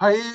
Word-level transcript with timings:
Hi, 0.00 0.34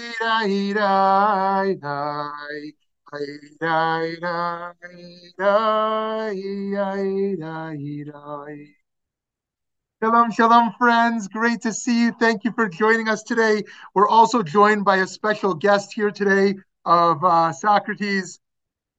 Shalom, 10.01 10.31
shalom, 10.31 10.73
friends. 10.77 11.27
Great 11.27 11.61
to 11.61 11.73
see 11.73 12.03
you. 12.05 12.13
Thank 12.13 12.45
you 12.45 12.53
for 12.53 12.69
joining 12.69 13.09
us 13.09 13.21
today. 13.21 13.63
We're 13.93 14.07
also 14.07 14.41
joined 14.41 14.85
by 14.85 14.97
a 14.97 15.07
special 15.07 15.53
guest 15.53 15.91
here 15.93 16.09
today 16.09 16.55
of 16.85 17.21
uh, 17.21 17.51
Socrates. 17.51 18.39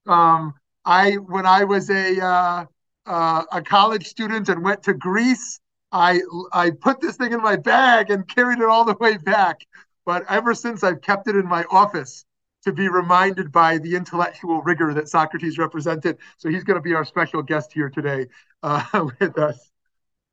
Um, 0.06 0.52
I, 0.84 1.12
when 1.14 1.46
I 1.46 1.64
was 1.64 1.88
a 1.88 2.22
uh, 2.22 2.66
uh, 3.06 3.44
a 3.50 3.62
college 3.62 4.08
student 4.08 4.50
and 4.50 4.62
went 4.62 4.82
to 4.82 4.92
Greece, 4.92 5.60
I 5.90 6.20
I 6.52 6.70
put 6.70 7.00
this 7.00 7.16
thing 7.16 7.32
in 7.32 7.40
my 7.40 7.56
bag 7.56 8.10
and 8.10 8.28
carried 8.28 8.58
it 8.58 8.66
all 8.66 8.84
the 8.84 8.96
way 9.00 9.16
back. 9.16 9.60
But 10.04 10.24
ever 10.28 10.54
since, 10.54 10.84
I've 10.84 11.00
kept 11.00 11.28
it 11.28 11.36
in 11.36 11.46
my 11.46 11.64
office 11.70 12.26
to 12.64 12.72
be 12.72 12.90
reminded 12.90 13.52
by 13.52 13.78
the 13.78 13.96
intellectual 13.96 14.60
rigor 14.62 14.92
that 14.92 15.08
Socrates 15.08 15.56
represented. 15.56 16.18
So 16.36 16.50
he's 16.50 16.64
going 16.64 16.76
to 16.78 16.82
be 16.82 16.94
our 16.94 17.06
special 17.06 17.42
guest 17.42 17.72
here 17.72 17.88
today 17.88 18.26
uh, 18.62 18.84
with 19.20 19.38
us. 19.38 19.69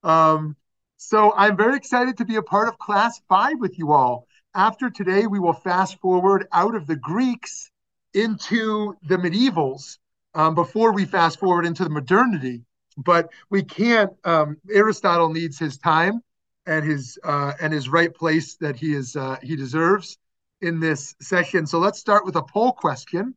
Um, 0.08 0.56
so 0.96 1.34
I'm 1.36 1.58
very 1.58 1.76
excited 1.76 2.18
to 2.18 2.26
be 2.26 2.38
a 2.38 2.42
part 2.42 2.70
of 2.70 2.80
class 2.80 3.22
five 3.28 3.60
with 3.60 3.78
you 3.78 3.92
all. 3.92 4.26
After 4.56 4.90
today, 4.90 5.28
we 5.28 5.38
will 5.38 5.54
fast 5.54 6.00
forward 6.00 6.48
out 6.52 6.76
of 6.76 6.88
the 6.88 6.96
Greeks 6.96 7.70
into 8.14 8.96
the 9.04 9.18
medievals 9.18 9.98
um, 10.34 10.56
before 10.56 10.94
we 10.94 11.06
fast 11.06 11.40
forward 11.40 11.66
into 11.66 11.84
the 11.84 11.90
modernity. 11.90 12.64
But 12.98 13.30
we 13.52 13.64
can't. 13.64 14.12
Um, 14.23 14.58
Aristotle 14.72 15.30
needs 15.30 15.59
his 15.59 15.78
time 15.78 16.22
and 16.66 16.84
his 16.84 17.20
uh, 17.24 17.53
and 17.62 17.72
his 17.72 17.90
right 17.90 18.14
place 18.14 18.56
that 18.56 18.76
he 18.76 18.96
is 18.96 19.16
uh, 19.16 19.38
he 19.44 19.56
deserves 19.56 20.18
in 20.62 20.80
this 20.80 21.16
session. 21.22 21.68
So 21.68 21.78
let's 21.78 22.00
start 22.00 22.26
with 22.26 22.38
a 22.38 22.42
poll 22.42 22.72
question, 22.72 23.36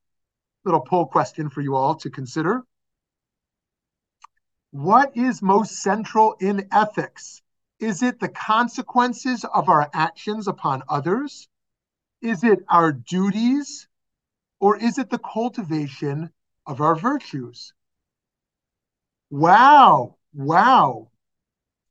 little 0.65 0.81
poll 0.81 1.07
question 1.07 1.51
for 1.51 1.61
you 1.61 1.75
all 1.75 1.97
to 1.97 2.09
consider. 2.09 2.63
What 4.71 5.17
is 5.17 5.43
most 5.43 5.83
central 5.83 6.37
in 6.41 6.69
ethics? 6.73 7.43
Is 7.81 8.03
it 8.03 8.21
the 8.21 8.29
consequences 8.29 9.45
of 9.45 9.69
our 9.69 9.91
actions 9.93 10.47
upon 10.47 10.83
others? 10.89 11.49
Is 12.21 12.45
it 12.45 12.61
our 12.69 12.93
duties? 12.93 13.89
Or 14.61 14.77
is 14.77 14.99
it 14.99 15.11
the 15.11 15.19
cultivation 15.19 16.31
of 16.67 16.81
our 16.81 16.95
virtues? 16.95 17.73
Wow, 19.31 20.17
wow. 20.35 21.11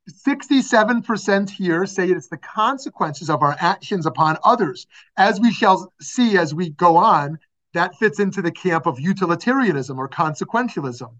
67% 0.09 1.49
here 1.49 1.85
say 1.85 2.09
it's 2.09 2.27
the 2.27 2.37
consequences 2.37 3.29
of 3.29 3.41
our 3.41 3.55
actions 3.59 4.05
upon 4.05 4.37
others. 4.43 4.87
As 5.17 5.39
we 5.39 5.51
shall 5.51 5.91
see 5.99 6.37
as 6.37 6.53
we 6.53 6.69
go 6.69 6.97
on, 6.97 7.39
that 7.73 7.95
fits 7.95 8.19
into 8.19 8.41
the 8.41 8.51
camp 8.51 8.85
of 8.85 8.99
utilitarianism 8.99 9.99
or 9.99 10.09
consequentialism. 10.09 11.11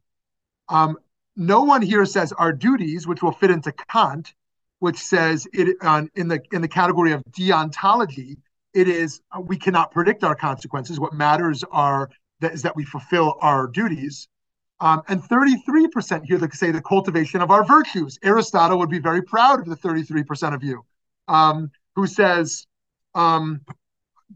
Um, 0.67 0.97
no 1.35 1.63
one 1.63 1.81
here 1.81 2.05
says 2.05 2.31
our 2.33 2.52
duties, 2.52 3.08
which 3.08 3.22
will 3.22 3.31
fit 3.31 3.52
into 3.52 3.72
Kant, 3.72 4.33
which 4.80 4.97
says 4.97 5.47
it 5.53 5.77
on 5.81 6.09
in 6.16 6.27
the 6.27 6.41
in 6.52 6.61
the 6.61 6.67
category 6.67 7.11
of 7.11 7.23
deontology, 7.31 8.38
it 8.73 8.88
is 8.88 9.21
uh, 9.36 9.41
we 9.41 9.58
cannot 9.58 9.91
predict 9.91 10.23
our 10.23 10.36
consequences. 10.36 10.99
What 10.99 11.13
matters 11.13 11.63
are 11.71 12.09
that 12.41 12.53
is 12.53 12.61
that 12.63 12.75
we 12.75 12.86
fulfill 12.86 13.38
our 13.41 13.67
duties. 13.67 14.27
Um, 14.81 15.02
and 15.09 15.21
33% 15.21 16.23
here 16.23 16.37
that 16.37 16.54
say 16.54 16.71
the 16.71 16.81
cultivation 16.81 17.42
of 17.42 17.52
our 17.52 17.65
virtues. 17.65 18.17
Aristotle 18.23 18.80
would 18.80 18.89
be 18.89 18.99
very 18.99 19.21
proud 19.21 19.59
of 19.59 19.65
the 19.65 19.75
33% 19.75 20.54
of 20.54 20.64
you 20.64 20.86
um, 21.27 21.70
who 21.95 22.08
says 22.08 22.65
um, 23.14 23.59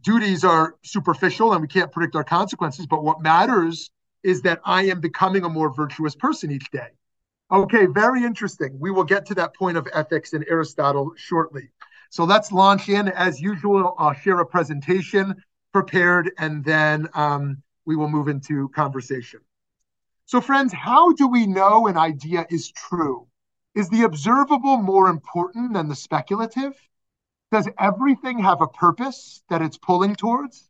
duties 0.01 0.43
are 0.43 0.75
superficial 0.83 1.53
and 1.53 1.61
we 1.61 1.67
can't 1.67 1.91
predict 1.91 2.15
our 2.15 2.23
consequences, 2.23 2.85
but 2.85 3.03
what 3.03 3.21
matters 3.21 3.91
is 4.23 4.41
that 4.43 4.61
I 4.65 4.83
am 4.83 4.99
becoming 4.99 5.43
a 5.43 5.49
more 5.49 5.73
virtuous 5.73 6.15
person 6.15 6.51
each 6.51 6.69
day. 6.71 6.89
Okay, 7.51 7.85
very 7.85 8.23
interesting. 8.23 8.77
We 8.79 8.91
will 8.91 9.03
get 9.03 9.25
to 9.27 9.35
that 9.35 9.55
point 9.55 9.77
of 9.77 9.87
ethics 9.93 10.33
in 10.33 10.43
Aristotle 10.49 11.11
shortly. 11.15 11.69
So 12.09 12.23
let's 12.23 12.51
launch 12.51 12.89
in. 12.89 13.07
As 13.09 13.41
usual, 13.41 13.95
I'll 13.97 14.13
share 14.13 14.39
a 14.39 14.45
presentation 14.45 15.35
prepared 15.73 16.31
and 16.37 16.63
then 16.63 17.09
um, 17.13 17.61
we 17.85 17.95
will 17.95 18.09
move 18.09 18.27
into 18.27 18.69
conversation. 18.69 19.41
So, 20.25 20.39
friends, 20.39 20.71
how 20.71 21.11
do 21.13 21.27
we 21.27 21.45
know 21.47 21.87
an 21.87 21.97
idea 21.97 22.45
is 22.49 22.71
true? 22.71 23.27
Is 23.75 23.89
the 23.89 24.03
observable 24.03 24.77
more 24.77 25.09
important 25.09 25.73
than 25.73 25.89
the 25.89 25.95
speculative? 25.95 26.79
Does 27.51 27.67
everything 27.79 28.39
have 28.39 28.61
a 28.61 28.67
purpose 28.67 29.43
that 29.49 29.61
it's 29.61 29.77
pulling 29.77 30.15
towards? 30.15 30.69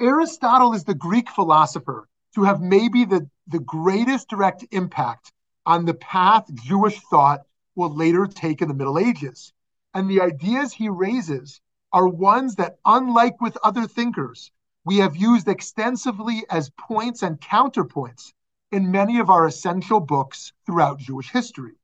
Aristotle 0.00 0.74
is 0.74 0.84
the 0.84 0.94
Greek 0.94 1.28
philosopher 1.28 2.08
to 2.36 2.44
have 2.44 2.60
maybe 2.60 3.04
the, 3.04 3.28
the 3.48 3.58
greatest 3.58 4.28
direct 4.28 4.64
impact 4.70 5.32
on 5.66 5.86
the 5.86 5.94
path 5.94 6.48
Jewish 6.54 7.00
thought 7.10 7.40
will 7.74 7.92
later 7.92 8.28
take 8.28 8.62
in 8.62 8.68
the 8.68 8.74
Middle 8.74 8.96
Ages. 8.96 9.52
And 9.94 10.08
the 10.08 10.20
ideas 10.20 10.72
he 10.72 10.88
raises 10.88 11.60
are 11.92 12.06
ones 12.06 12.54
that, 12.56 12.78
unlike 12.84 13.40
with 13.40 13.58
other 13.64 13.88
thinkers, 13.88 14.52
we 14.84 14.98
have 14.98 15.16
used 15.16 15.48
extensively 15.48 16.44
as 16.48 16.70
points 16.78 17.24
and 17.24 17.40
counterpoints 17.40 18.32
in 18.70 18.92
many 18.92 19.18
of 19.18 19.30
our 19.30 19.46
essential 19.46 19.98
books 19.98 20.52
throughout 20.64 21.00
Jewish 21.00 21.32
history. 21.32 21.74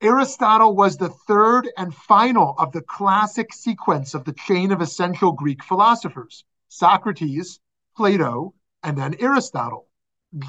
Aristotle 0.00 0.74
was 0.74 0.96
the 0.96 1.10
third 1.10 1.68
and 1.76 1.94
final 1.94 2.54
of 2.56 2.72
the 2.72 2.80
classic 2.80 3.52
sequence 3.52 4.14
of 4.14 4.24
the 4.24 4.32
chain 4.32 4.72
of 4.72 4.80
essential 4.80 5.32
Greek 5.32 5.62
philosophers 5.62 6.44
Socrates, 6.72 7.60
Plato, 7.94 8.54
and 8.82 8.96
then 8.96 9.14
Aristotle. 9.20 9.88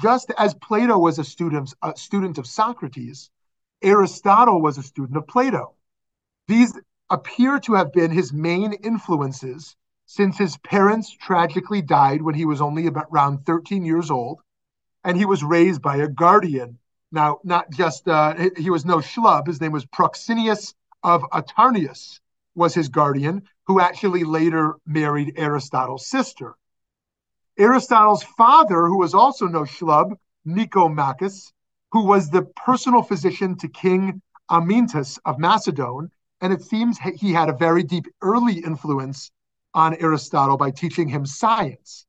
Just 0.02 0.32
as 0.38 0.54
Plato 0.54 0.98
was 0.98 1.18
a 1.18 1.24
student, 1.24 1.74
a 1.82 1.94
student 1.96 2.38
of 2.38 2.46
Socrates, 2.46 3.30
Aristotle 3.82 4.62
was 4.62 4.78
a 4.78 4.82
student 4.82 5.18
of 5.18 5.26
Plato. 5.26 5.74
These 6.48 6.80
appear 7.10 7.60
to 7.60 7.74
have 7.74 7.92
been 7.92 8.10
his 8.10 8.32
main 8.32 8.72
influences 8.72 9.76
since 10.06 10.38
his 10.38 10.56
parents 10.56 11.10
tragically 11.10 11.82
died 11.82 12.22
when 12.22 12.34
he 12.34 12.46
was 12.46 12.62
only 12.62 12.86
about 12.86 13.08
around 13.12 13.44
13 13.44 13.84
years 13.84 14.10
old, 14.10 14.40
and 15.04 15.18
he 15.18 15.26
was 15.26 15.44
raised 15.44 15.82
by 15.82 15.96
a 15.96 16.08
guardian. 16.08 16.78
Now, 17.12 17.40
not 17.44 17.70
just, 17.70 18.08
uh, 18.08 18.48
he 18.56 18.70
was 18.70 18.86
no 18.86 18.98
schlub, 18.98 19.46
his 19.46 19.60
name 19.60 19.72
was 19.72 19.84
Proxenius 19.84 20.74
of 21.02 21.22
Atarneus, 21.24 22.20
was 22.54 22.74
his 22.74 22.88
guardian, 22.88 23.42
who 23.66 23.80
actually 23.80 24.24
later 24.24 24.76
married 24.86 25.34
Aristotle's 25.36 26.06
sister. 26.06 26.54
Aristotle's 27.58 28.22
father, 28.22 28.86
who 28.86 28.98
was 28.98 29.14
also 29.14 29.46
no 29.46 29.62
schlub, 29.62 30.16
Nicomachus, 30.46 31.52
who 31.92 32.04
was 32.04 32.28
the 32.28 32.42
personal 32.42 33.02
physician 33.02 33.56
to 33.58 33.68
King 33.68 34.20
Amyntas 34.50 35.18
of 35.24 35.38
Macedon, 35.38 36.10
and 36.40 36.52
it 36.52 36.62
seems 36.62 36.98
he 36.98 37.32
had 37.32 37.48
a 37.48 37.56
very 37.56 37.82
deep 37.82 38.06
early 38.20 38.58
influence 38.58 39.30
on 39.72 39.96
Aristotle 39.96 40.56
by 40.56 40.70
teaching 40.70 41.08
him 41.08 41.24
science. 41.24 42.06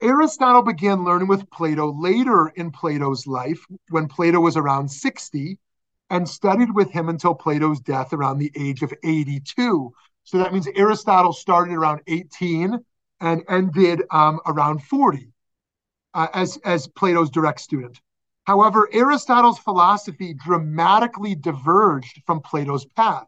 Aristotle 0.00 0.62
began 0.62 1.04
learning 1.04 1.28
with 1.28 1.50
Plato 1.50 1.92
later 1.92 2.48
in 2.48 2.70
Plato's 2.70 3.26
life, 3.26 3.64
when 3.90 4.08
Plato 4.08 4.40
was 4.40 4.56
around 4.56 4.88
60, 4.88 5.58
and 6.10 6.28
studied 6.28 6.74
with 6.74 6.90
him 6.90 7.08
until 7.08 7.34
Plato's 7.34 7.80
death 7.80 8.12
around 8.12 8.38
the 8.38 8.52
age 8.56 8.82
of 8.82 8.92
82. 9.04 9.92
So 10.24 10.38
that 10.38 10.52
means 10.52 10.68
Aristotle 10.74 11.32
started 11.32 11.74
around 11.74 12.00
18 12.06 12.78
and 13.20 13.42
ended 13.48 14.02
um, 14.10 14.40
around 14.46 14.82
40 14.82 15.32
uh, 16.14 16.28
as, 16.32 16.58
as 16.64 16.86
Plato's 16.86 17.30
direct 17.30 17.60
student. 17.60 18.00
However, 18.44 18.88
Aristotle's 18.92 19.58
philosophy 19.58 20.32
dramatically 20.34 21.34
diverged 21.34 22.22
from 22.24 22.40
Plato's 22.40 22.86
path. 22.86 23.26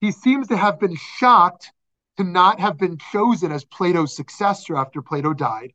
He 0.00 0.12
seems 0.12 0.48
to 0.48 0.56
have 0.56 0.78
been 0.78 0.94
shocked 0.94 1.72
to 2.16 2.24
not 2.24 2.60
have 2.60 2.78
been 2.78 2.98
chosen 3.10 3.50
as 3.50 3.64
Plato's 3.64 4.14
successor 4.14 4.76
after 4.76 5.02
Plato 5.02 5.34
died, 5.34 5.72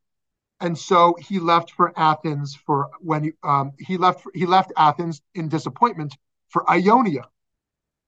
and 0.62 0.78
so 0.78 1.16
he 1.20 1.40
left 1.40 1.72
for 1.72 1.92
Athens 2.00 2.56
for 2.56 2.92
when 3.00 3.24
he, 3.26 3.32
um, 3.44 3.74
he 3.78 3.98
left 3.98 4.26
he 4.34 4.46
left 4.46 4.72
Athens 4.78 5.22
in 5.36 5.50
disappointment 5.50 6.16
for 6.52 6.70
Ionia. 6.70 7.24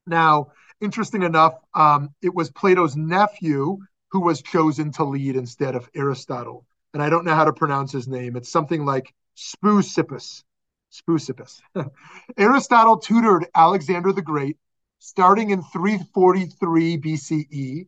Now, 0.05 0.51
interesting 0.81 1.23
enough, 1.23 1.55
um, 1.73 2.13
it 2.21 2.33
was 2.33 2.51
Plato's 2.51 2.95
nephew 2.95 3.79
who 4.11 4.21
was 4.21 4.41
chosen 4.41 4.91
to 4.91 5.03
lead 5.03 5.35
instead 5.35 5.75
of 5.75 5.89
Aristotle. 5.95 6.65
And 6.93 7.01
I 7.01 7.09
don't 7.09 7.25
know 7.25 7.33
how 7.33 7.45
to 7.45 7.53
pronounce 7.53 7.91
his 7.91 8.07
name. 8.07 8.35
It's 8.35 8.51
something 8.51 8.85
like 8.85 9.13
Speusippus. 9.35 10.43
Speusippus. 10.91 11.61
Aristotle 12.37 12.97
tutored 12.97 13.47
Alexander 13.55 14.13
the 14.13 14.21
Great, 14.21 14.57
starting 14.99 15.49
in 15.49 15.63
343 15.63 16.97
BCE. 16.97 17.87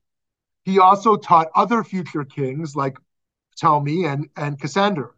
He 0.63 0.79
also 0.79 1.15
taught 1.15 1.49
other 1.53 1.83
future 1.83 2.23
kings 2.23 2.75
like 2.75 2.97
Ptolemy 3.55 4.05
and, 4.05 4.29
and 4.35 4.59
Cassander. 4.59 5.13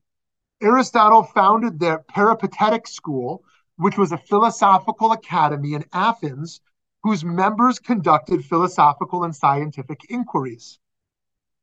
Aristotle 0.61 1.23
founded 1.23 1.79
the 1.79 2.03
Peripatetic 2.09 2.87
School, 2.87 3.43
which 3.77 3.97
was 3.97 4.11
a 4.11 4.17
philosophical 4.17 5.11
academy 5.11 5.73
in 5.73 5.85
Athens 5.93 6.61
whose 7.03 7.23
members 7.23 7.79
conducted 7.79 8.43
philosophical 8.43 9.23
and 9.23 9.35
scientific 9.35 10.01
inquiries. 10.09 10.79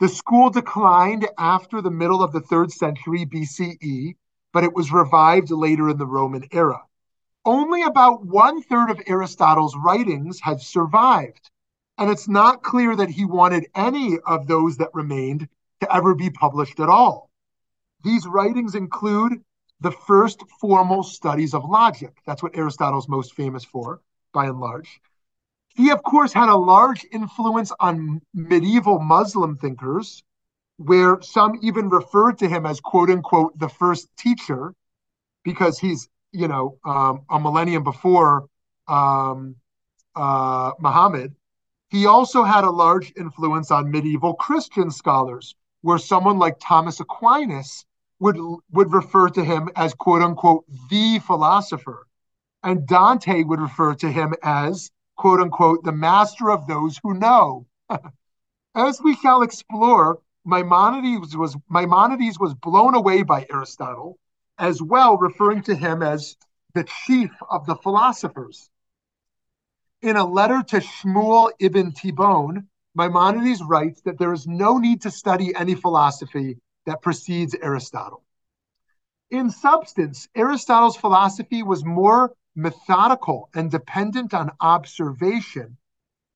The 0.01 0.09
school 0.09 0.51
declined 0.51 1.29
after 1.39 1.81
the 1.81 1.91
middle 1.91 2.23
of 2.23 2.33
the 2.33 2.41
third 2.41 2.73
century 2.73 3.27
BCE, 3.27 4.17
but 4.53 4.65
it 4.65 4.75
was 4.75 4.93
revived 4.93 5.51
later 5.51 5.89
in 5.89 5.99
the 5.99 6.07
Roman 6.07 6.49
era. 6.53 6.83
Only 7.45 7.83
about 7.83 8.25
one 8.25 8.63
third 8.63 8.91
of 8.91 9.03
Aristotle's 9.07 9.77
writings 9.77 10.41
have 10.41 10.63
survived, 10.63 11.51
and 11.99 12.11
it's 12.11 12.29
not 12.29 12.63
clear 12.63 12.97
that 12.97 13.11
he 13.11 13.25
wanted 13.25 13.67
any 13.75 14.19
of 14.21 14.47
those 14.47 14.79
that 14.79 14.95
remained 14.95 15.49
to 15.81 15.95
ever 15.95 16.15
be 16.15 16.31
published 16.31 16.81
at 16.81 16.89
all. 16.89 17.29
These 18.03 18.27
writings 18.27 18.75
include 18.75 19.45
the 19.85 19.93
first 19.93 20.43
formal 20.61 21.03
studies 21.03 21.53
of 21.55 21.65
logic. 21.65 22.13
That's 22.27 22.43
what 22.43 22.57
Aristotle's 22.57 23.09
most 23.09 23.35
famous 23.35 23.65
for, 23.65 24.01
by 24.33 24.47
and 24.47 24.59
large. 24.59 25.01
He, 25.77 25.91
of 25.91 26.03
course, 26.03 26.33
had 26.33 26.49
a 26.49 26.57
large 26.57 27.05
influence 27.13 27.71
on 27.79 28.23
medieval 28.33 28.99
Muslim 28.99 29.57
thinkers, 29.59 30.25
where 30.79 31.21
some 31.21 31.59
even 31.63 31.91
referred 31.91 32.39
to 32.39 32.49
him 32.49 32.65
as 32.65 32.81
quote 32.81 33.11
unquote 33.11 33.59
the 33.59 33.69
first 33.69 34.09
teacher, 34.17 34.75
because 35.45 35.79
he's, 35.79 36.09
you 36.33 36.49
know, 36.49 36.79
um, 36.85 37.23
a 37.29 37.39
millennium 37.39 37.85
before 37.85 38.47
um, 38.89 39.57
uh, 40.17 40.71
Muhammad. 40.81 41.35
He 41.91 42.07
also 42.07 42.43
had 42.43 42.65
a 42.65 42.71
large 42.71 43.13
influence 43.17 43.71
on 43.71 43.91
medieval 43.91 44.35
Christian 44.35 44.91
scholars, 44.91 45.55
where 45.83 45.99
someone 45.99 46.39
like 46.39 46.57
Thomas 46.59 47.01
Aquinas 47.01 47.85
would 48.21 48.39
would 48.71 48.93
refer 48.93 49.29
to 49.29 49.45
him 49.45 49.69
as 49.77 49.95
quote 49.95 50.23
unquote 50.23 50.65
the 50.91 51.19
philosopher, 51.21 52.07
and 52.63 52.87
Dante 52.87 53.43
would 53.43 53.61
refer 53.61 53.95
to 53.95 54.11
him 54.11 54.35
as 54.43 54.91
quote 55.17 55.41
unquote, 55.41 55.85
the 55.85 55.93
master 55.93 56.51
of 56.51 56.67
those 56.67 56.99
who 57.03 57.15
know. 57.15 57.67
As 58.75 59.01
we 59.01 59.15
shall 59.15 59.43
explore, 59.43 60.19
Maimonides 60.45 61.37
was 61.37 61.57
Maimonides 61.71 62.39
was 62.39 62.55
blown 62.55 62.95
away 62.95 63.23
by 63.23 63.47
Aristotle, 63.51 64.19
as 64.59 64.83
well 64.83 65.17
referring 65.17 65.63
to 65.63 65.75
him 65.75 66.03
as 66.03 66.37
the 66.75 66.85
chief 67.07 67.31
of 67.49 67.67
the 67.67 67.77
philosophers. 67.77 68.69
In 70.03 70.17
a 70.17 70.25
letter 70.25 70.63
to 70.65 70.81
Shmuel 70.81 71.53
ibn 71.61 71.93
Tibbon, 71.93 72.67
Maimonides 72.95 73.63
writes 73.63 74.03
that 74.03 74.19
there 74.19 74.33
is 74.33 74.47
no 74.47 74.79
need 74.79 75.03
to 75.03 75.11
study 75.11 75.55
any 75.55 75.75
philosophy 75.75 76.59
that 76.87 77.03
precedes 77.03 77.55
Aristotle. 77.61 78.25
In 79.31 79.51
substance, 79.51 80.29
Aristotle's 80.35 80.97
philosophy 80.97 81.63
was 81.63 81.85
more 81.85 82.33
methodical 82.55 83.49
and 83.55 83.71
dependent 83.71 84.33
on 84.33 84.53
observation 84.61 85.77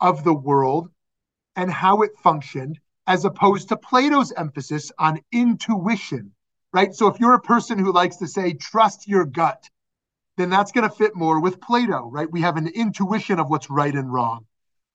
of 0.01 0.25
the 0.25 0.35
world 0.35 0.91
and 1.55 1.71
how 1.71 2.03
it 2.03 2.19
functioned, 2.23 2.79
as 3.07 3.25
opposed 3.25 3.69
to 3.69 3.77
Plato's 3.77 4.33
emphasis 4.33 4.91
on 4.99 5.21
intuition, 5.33 6.33
right? 6.73 6.95
So 6.95 7.07
if 7.09 7.21
you're 7.21 7.35
a 7.35 7.41
person 7.41 7.79
who 7.79 7.93
likes 7.93 8.17
to 8.17 8.27
say, 8.27 8.55
trust 8.55 9.07
your 9.07 9.25
gut, 9.25 9.69
then 10.37 10.51
that's 10.51 10.73
going 10.73 10.89
to 10.89 10.95
fit 10.95 11.15
more 11.15 11.41
with 11.41 11.61
Plato, 11.61 12.09
right? 12.11 12.31
We 12.31 12.43
have 12.43 12.57
an 12.57 12.69
intuition 12.69 13.39
of 13.39 13.49
what's 13.51 13.71
right 13.71 13.95
and 13.95 14.13
wrong. 14.13 14.47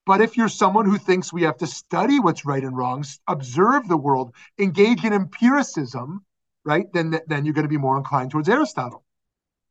But 0.05 0.19
if 0.19 0.35
you're 0.35 0.49
someone 0.49 0.85
who 0.85 0.97
thinks 0.97 1.31
we 1.31 1.43
have 1.43 1.57
to 1.59 1.67
study 1.67 2.19
what's 2.19 2.43
right 2.45 2.63
and 2.63 2.75
wrong, 2.75 3.05
observe 3.25 3.87
the 3.87 3.95
world, 3.95 4.35
engage 4.59 5.05
in 5.05 5.13
empiricism, 5.13 6.25
right, 6.65 6.91
then, 6.91 7.21
then 7.27 7.45
you're 7.45 7.53
going 7.53 7.63
to 7.63 7.69
be 7.69 7.77
more 7.77 7.95
inclined 7.97 8.31
towards 8.31 8.49
Aristotle. 8.49 9.05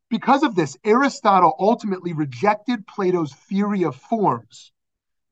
Because 0.09 0.41
of 0.41 0.55
this, 0.55 0.75
Aristotle 0.83 1.55
ultimately 1.59 2.13
rejected 2.13 2.87
Plato's 2.87 3.33
theory 3.33 3.83
of 3.83 3.95
forms. 3.95 4.71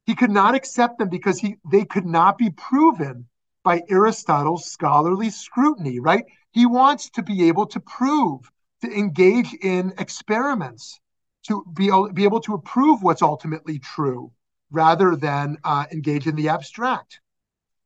He 0.06 0.14
could 0.14 0.30
not 0.30 0.54
accept 0.54 1.00
them 1.00 1.10
because 1.10 1.40
he, 1.40 1.58
they 1.72 1.84
could 1.84 2.06
not 2.06 2.38
be 2.38 2.52
proven 2.52 3.28
by 3.64 3.82
Aristotle's 3.90 4.72
scholarly 4.72 5.32
scrutiny, 5.32 6.00
right? 6.00 6.26
He 6.52 6.68
wants 6.68 7.10
to 7.12 7.24
be 7.24 7.48
able 7.48 7.66
to 7.68 7.80
prove, 7.80 8.52
to 8.82 8.92
engage 8.92 9.54
in 9.54 9.94
experiments, 9.98 11.00
to 11.48 11.66
be, 11.74 11.92
be 12.14 12.24
able 12.24 12.42
to 12.42 12.60
prove 12.60 13.02
what's 13.02 13.24
ultimately 13.24 13.80
true 13.80 14.32
rather 14.72 15.16
than 15.16 15.58
uh, 15.64 15.86
engage 15.92 16.28
in 16.28 16.36
the 16.36 16.50
abstract. 16.50 17.20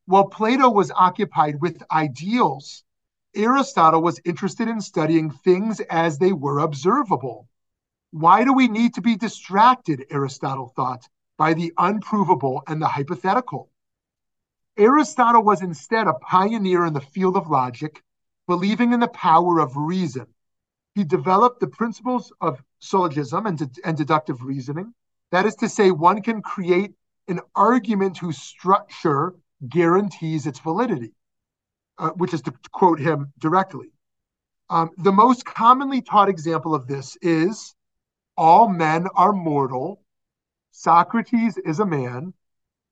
While 0.05 0.27
Plato 0.27 0.69
was 0.69 0.91
occupied 0.91 1.59
with 1.59 1.83
ideals 1.91 2.85
Aristotle 3.35 4.01
was 4.01 4.21
interested 4.23 4.69
in 4.69 4.79
studying 4.79 5.29
things 5.29 5.81
as 5.81 6.17
they 6.17 6.31
were 6.31 6.59
observable. 6.59 7.49
Why 8.11 8.45
do 8.45 8.53
we 8.53 8.69
need 8.69 8.93
to 8.93 9.01
be 9.01 9.17
distracted, 9.17 10.05
Aristotle 10.09 10.71
thought, 10.73 11.07
by 11.37 11.53
the 11.53 11.73
unprovable 11.77 12.63
and 12.65 12.81
the 12.81 12.87
hypothetical? 12.87 13.69
Aristotle 14.77 15.43
was 15.43 15.61
instead 15.61 16.07
a 16.07 16.13
pioneer 16.13 16.85
in 16.85 16.93
the 16.93 17.01
field 17.01 17.35
of 17.35 17.49
logic, 17.49 18.01
believing 18.47 18.93
in 18.93 19.01
the 19.01 19.07
power 19.09 19.59
of 19.59 19.75
reason. 19.75 20.27
He 20.93 21.03
developed 21.03 21.59
the 21.59 21.67
principles 21.67 22.31
of 22.39 22.63
syllogism 22.79 23.47
and, 23.47 23.57
de- 23.57 23.81
and 23.83 23.97
deductive 23.97 24.43
reasoning. 24.43 24.93
That 25.31 25.45
is 25.45 25.55
to 25.55 25.69
say, 25.69 25.91
one 25.91 26.21
can 26.21 26.41
create 26.41 26.93
an 27.27 27.39
argument 27.55 28.17
whose 28.17 28.37
structure 28.37 29.33
guarantees 29.67 30.45
its 30.45 30.59
validity 30.59 31.15
uh, 31.97 32.09
which 32.11 32.33
is 32.33 32.41
to 32.43 32.53
quote 32.71 32.99
him 32.99 33.31
directly. 33.39 33.91
Um, 34.69 34.91
the 34.97 35.11
most 35.11 35.45
commonly 35.45 36.01
taught 36.01 36.29
example 36.29 36.73
of 36.73 36.87
this 36.87 37.17
is 37.21 37.75
all 38.37 38.67
men 38.67 39.07
are 39.15 39.31
mortal. 39.31 40.01
Socrates 40.71 41.57
is 41.57 41.79
a 41.79 41.85
man. 41.85 42.33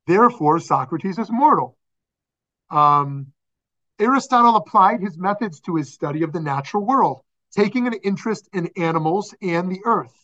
Therefore, 0.07 0.59
Socrates 0.59 1.17
is 1.17 1.31
mortal. 1.31 1.77
Um, 2.69 3.27
Aristotle 3.99 4.55
applied 4.55 5.01
his 5.01 5.17
methods 5.17 5.59
to 5.61 5.75
his 5.75 5.93
study 5.93 6.23
of 6.23 6.33
the 6.33 6.39
natural 6.39 6.85
world, 6.85 7.21
taking 7.51 7.87
an 7.87 7.93
interest 8.03 8.49
in 8.53 8.69
animals 8.77 9.33
and 9.41 9.71
the 9.71 9.81
earth. 9.85 10.15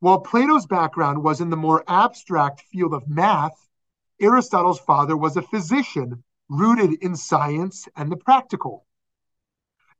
While 0.00 0.20
Plato's 0.20 0.66
background 0.66 1.24
was 1.24 1.40
in 1.40 1.50
the 1.50 1.56
more 1.56 1.82
abstract 1.88 2.60
field 2.60 2.94
of 2.94 3.08
math, 3.08 3.68
Aristotle's 4.20 4.78
father 4.78 5.16
was 5.16 5.36
a 5.36 5.42
physician 5.42 6.22
rooted 6.48 7.02
in 7.02 7.16
science 7.16 7.88
and 7.96 8.10
the 8.10 8.16
practical. 8.16 8.86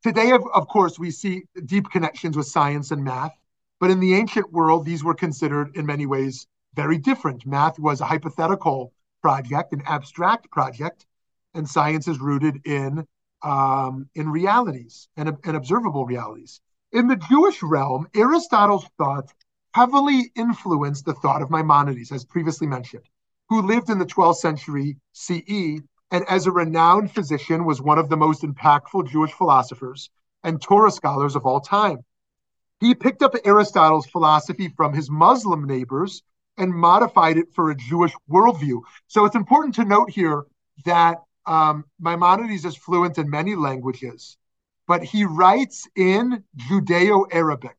Today, 0.05 0.31
of, 0.31 0.45
of 0.55 0.69
course, 0.69 0.99
we 0.99 1.11
see 1.11 1.43
deep 1.65 1.91
connections 1.91 2.37
with 2.37 2.47
science 2.47 2.93
and 2.93 3.03
math, 3.03 3.37
but 3.81 3.91
in 3.91 3.99
the 3.99 4.15
ancient 4.15 4.53
world, 4.53 4.85
these 4.85 5.03
were 5.03 5.15
considered 5.15 5.77
in 5.77 5.85
many 5.85 6.07
ways 6.07 6.47
very 6.75 6.99
different. 6.99 7.45
Math 7.45 7.79
was 7.81 8.01
a 8.01 8.07
hypothetical 8.07 8.93
project, 9.21 9.73
an 9.73 9.83
abstract 9.85 10.49
project, 10.53 11.07
and 11.55 11.69
science 11.69 12.07
is 12.07 12.21
rooted 12.21 12.65
in 12.65 13.05
um, 13.43 14.09
in 14.15 14.29
realities 14.31 15.09
and, 15.17 15.37
and 15.45 15.57
observable 15.57 16.07
realities. 16.07 16.61
In 16.93 17.07
the 17.07 17.17
Jewish 17.17 17.63
realm, 17.63 18.09
Aristotle's 18.15 18.87
thought 18.97 19.33
heavily 19.75 20.33
influenced 20.35 21.05
the 21.05 21.15
thought 21.15 21.43
of 21.43 21.51
Maimonides, 21.51 22.13
as 22.13 22.25
previously 22.25 22.67
mentioned, 22.67 23.05
who 23.49 23.63
lived 23.63 23.91
in 23.91 23.99
the 23.99 24.07
12th 24.07 24.37
century 24.37 24.97
CE 25.13 25.81
and 26.11 26.25
as 26.29 26.47
a 26.47 26.53
renowned 26.53 27.13
physician 27.13 27.65
was 27.65 27.83
one 27.83 27.99
of 27.99 28.09
the 28.09 28.17
most 28.17 28.43
impactful 28.43 29.11
Jewish 29.11 29.33
philosophers 29.33 30.11
and 30.43 30.61
Torah 30.61 30.91
scholars 30.91 31.37
of 31.37 31.45
all 31.45 31.61
time. 31.61 31.99
He 32.81 32.95
picked 32.95 33.23
up 33.23 33.35
Aristotle's 33.45 34.07
philosophy 34.07 34.69
from 34.69 34.95
his 34.95 35.11
Muslim 35.11 35.65
neighbors 35.65 36.23
and 36.57 36.73
modified 36.73 37.37
it 37.37 37.53
for 37.55 37.71
a 37.71 37.75
Jewish 37.77 38.13
worldview. 38.31 38.81
So 39.07 39.25
it's 39.25 39.37
important 39.37 39.75
to 39.77 39.85
note 39.85 40.11
here 40.11 40.45
that 40.85 41.19
um, 41.47 41.85
Maimonides 42.01 42.65
is 42.65 42.77
fluent 42.77 43.19
in 43.19 43.29
many 43.29 43.55
languages, 43.55 44.37
but 44.87 45.03
he 45.03 45.25
writes 45.25 45.89
in 45.97 46.45
Judeo 46.57 47.27
Arabic, 47.33 47.77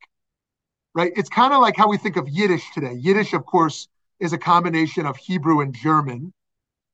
right? 0.93 1.11
It's 1.15 1.29
kind 1.29 1.53
of 1.53 1.61
like 1.61 1.75
how 1.77 1.87
we 1.87 1.97
think 1.97 2.17
of 2.17 2.27
Yiddish 2.27 2.71
today. 2.73 2.93
Yiddish, 2.93 3.33
of 3.33 3.45
course, 3.45 3.87
is 4.19 4.33
a 4.33 4.37
combination 4.37 5.05
of 5.05 5.17
Hebrew 5.17 5.61
and 5.61 5.73
German. 5.73 6.33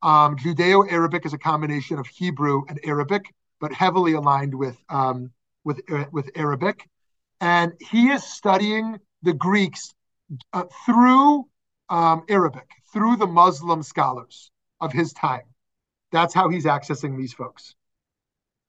Um, 0.02 0.36
Judeo 0.36 0.92
Arabic 0.92 1.25
is 1.25 1.34
a 1.34 1.38
combination 1.38 1.98
of 1.98 2.08
Hebrew 2.08 2.64
and 2.68 2.80
Arabic, 2.84 3.34
but 3.60 3.74
heavily 3.74 4.14
aligned 4.14 4.54
with 4.54 4.78
um, 4.90 5.32
with 5.64 5.82
uh, 5.92 6.06
with 6.12 6.30
Arabic. 6.36 6.88
And 7.42 7.74
he 7.80 8.10
is 8.10 8.24
studying 8.24 9.00
the 9.24 9.34
Greeks 9.34 9.94
uh, 10.54 10.66
through 10.86 11.48
um, 11.90 12.24
Arabic, 12.30 12.70
through 12.94 13.18
the 13.18 13.28
Muslim 13.28 13.84
scholars 13.84 14.52
of 14.80 14.92
his 14.92 15.14
time. 15.14 15.44
That's 16.12 16.34
how 16.34 16.50
he's 16.50 16.66
accessing 16.66 17.18
these 17.18 17.34
folks. 17.34 17.75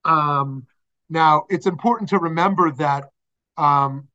Um, 0.04 0.66
now, 1.09 1.45
it's 1.49 1.66
important 1.66 2.11
to 2.11 2.18
remember 2.18 2.71
that 2.73 3.11
um, 3.56 4.09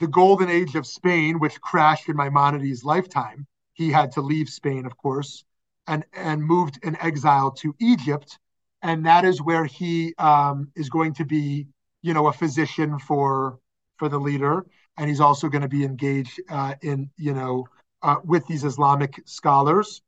the 0.00 0.08
golden 0.08 0.48
age 0.48 0.74
of 0.74 0.86
Spain, 0.86 1.38
which 1.38 1.60
crashed 1.60 2.08
in 2.08 2.16
Maimonides' 2.16 2.84
lifetime, 2.84 3.46
he 3.74 3.90
had 3.90 4.10
to 4.12 4.22
leave 4.22 4.48
Spain, 4.48 4.86
of 4.86 4.96
course, 4.96 5.44
and 5.86 6.04
and 6.14 6.42
moved 6.42 6.78
in 6.82 6.96
exile 7.00 7.50
to 7.52 7.74
Egypt, 7.78 8.38
and 8.82 9.06
that 9.06 9.24
is 9.24 9.40
where 9.40 9.64
he 9.64 10.14
um, 10.18 10.70
is 10.74 10.88
going 10.88 11.14
to 11.14 11.24
be, 11.24 11.66
you 12.02 12.14
know, 12.14 12.26
a 12.28 12.32
physician 12.32 12.98
for 12.98 13.58
for 13.98 14.08
the 14.08 14.18
leader, 14.18 14.66
and 14.96 15.08
he's 15.08 15.20
also 15.20 15.48
going 15.48 15.62
to 15.62 15.68
be 15.68 15.84
engaged 15.84 16.40
uh, 16.48 16.74
in, 16.82 17.10
you 17.16 17.34
know, 17.34 17.66
uh, 18.02 18.16
with 18.24 18.46
these 18.46 18.64
Islamic 18.64 19.20
scholars, 19.26 20.00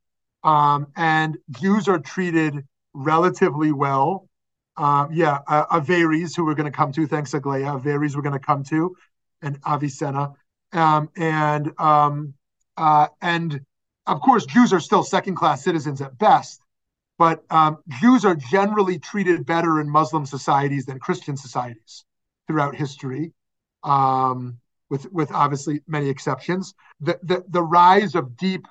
um, 0.42 0.86
and 0.96 1.36
Jews 1.50 1.88
are 1.88 1.98
treated 1.98 2.64
relatively 2.94 3.72
well. 3.72 4.28
Uh, 4.74 5.06
yeah, 5.12 5.40
uh, 5.48 5.80
who 5.80 6.44
we're 6.46 6.54
going 6.54 6.64
to 6.64 6.76
come 6.76 6.92
to, 6.92 7.06
thanks 7.06 7.32
Aglaia, 7.32 7.78
Averroes 7.78 8.16
we're 8.16 8.22
going 8.22 8.32
to 8.32 8.38
come 8.38 8.64
to, 8.64 8.96
and 9.42 9.58
Avicenna, 9.66 10.32
um, 10.72 11.10
and 11.16 11.72
um, 11.78 12.34
uh, 12.76 13.08
and 13.20 13.60
of 14.06 14.20
course 14.20 14.46
Jews 14.46 14.72
are 14.72 14.80
still 14.80 15.02
second-class 15.02 15.62
citizens 15.62 16.00
at 16.00 16.16
best, 16.18 16.62
but 17.18 17.44
um, 17.50 17.78
Jews 18.00 18.24
are 18.24 18.34
generally 18.34 18.98
treated 18.98 19.44
better 19.44 19.80
in 19.80 19.90
Muslim 19.90 20.24
societies 20.26 20.86
than 20.86 20.98
Christian 20.98 21.36
societies 21.36 22.04
throughout 22.46 22.74
history, 22.74 23.32
um, 23.84 24.58
with 24.90 25.10
with 25.12 25.30
obviously 25.32 25.82
many 25.86 26.08
exceptions. 26.08 26.74
The 27.00 27.18
the, 27.22 27.44
the 27.48 27.62
rise 27.62 28.14
of 28.14 28.36
deep 28.36 28.66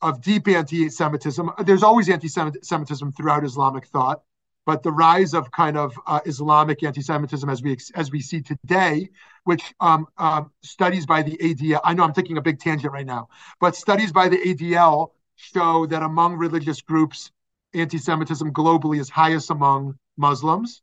of 0.00 0.20
deep 0.20 0.46
anti-Semitism. 0.46 1.50
There's 1.64 1.82
always 1.82 2.08
anti-Semitism 2.08 3.12
throughout 3.12 3.44
Islamic 3.44 3.86
thought, 3.86 4.22
but 4.68 4.82
the 4.82 4.92
rise 4.92 5.32
of 5.32 5.50
kind 5.50 5.78
of 5.78 5.98
uh, 6.06 6.20
Islamic 6.26 6.82
anti-Semitism 6.82 7.48
as 7.48 7.62
we 7.62 7.78
as 7.94 8.12
we 8.12 8.20
see 8.20 8.42
today, 8.42 9.08
which 9.44 9.62
um, 9.80 10.06
uh, 10.18 10.42
studies 10.62 11.06
by 11.06 11.22
the 11.22 11.38
ADL. 11.38 11.80
I 11.82 11.94
know 11.94 12.02
I'm 12.04 12.12
taking 12.12 12.36
a 12.36 12.42
big 12.42 12.60
tangent 12.60 12.92
right 12.92 13.06
now, 13.06 13.30
but 13.60 13.74
studies 13.76 14.12
by 14.12 14.28
the 14.28 14.36
ADL 14.36 15.12
show 15.36 15.86
that 15.86 16.02
among 16.02 16.34
religious 16.34 16.82
groups, 16.82 17.30
anti-Semitism 17.72 18.52
globally 18.52 19.00
is 19.00 19.08
highest 19.08 19.48
among 19.48 19.98
Muslims, 20.18 20.82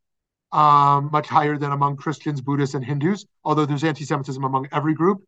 um, 0.52 1.12
much 1.12 1.28
higher 1.28 1.56
than 1.56 1.72
among 1.72 1.98
Christians, 1.98 2.42
Buddhists, 2.42 2.74
and 2.74 2.84
Hindus. 2.84 3.28
Although 3.44 3.68
there's 3.68 3.84
anti-Semitism 3.84 4.44
among 4.44 4.68
every 4.72 4.96
group, 4.96 5.24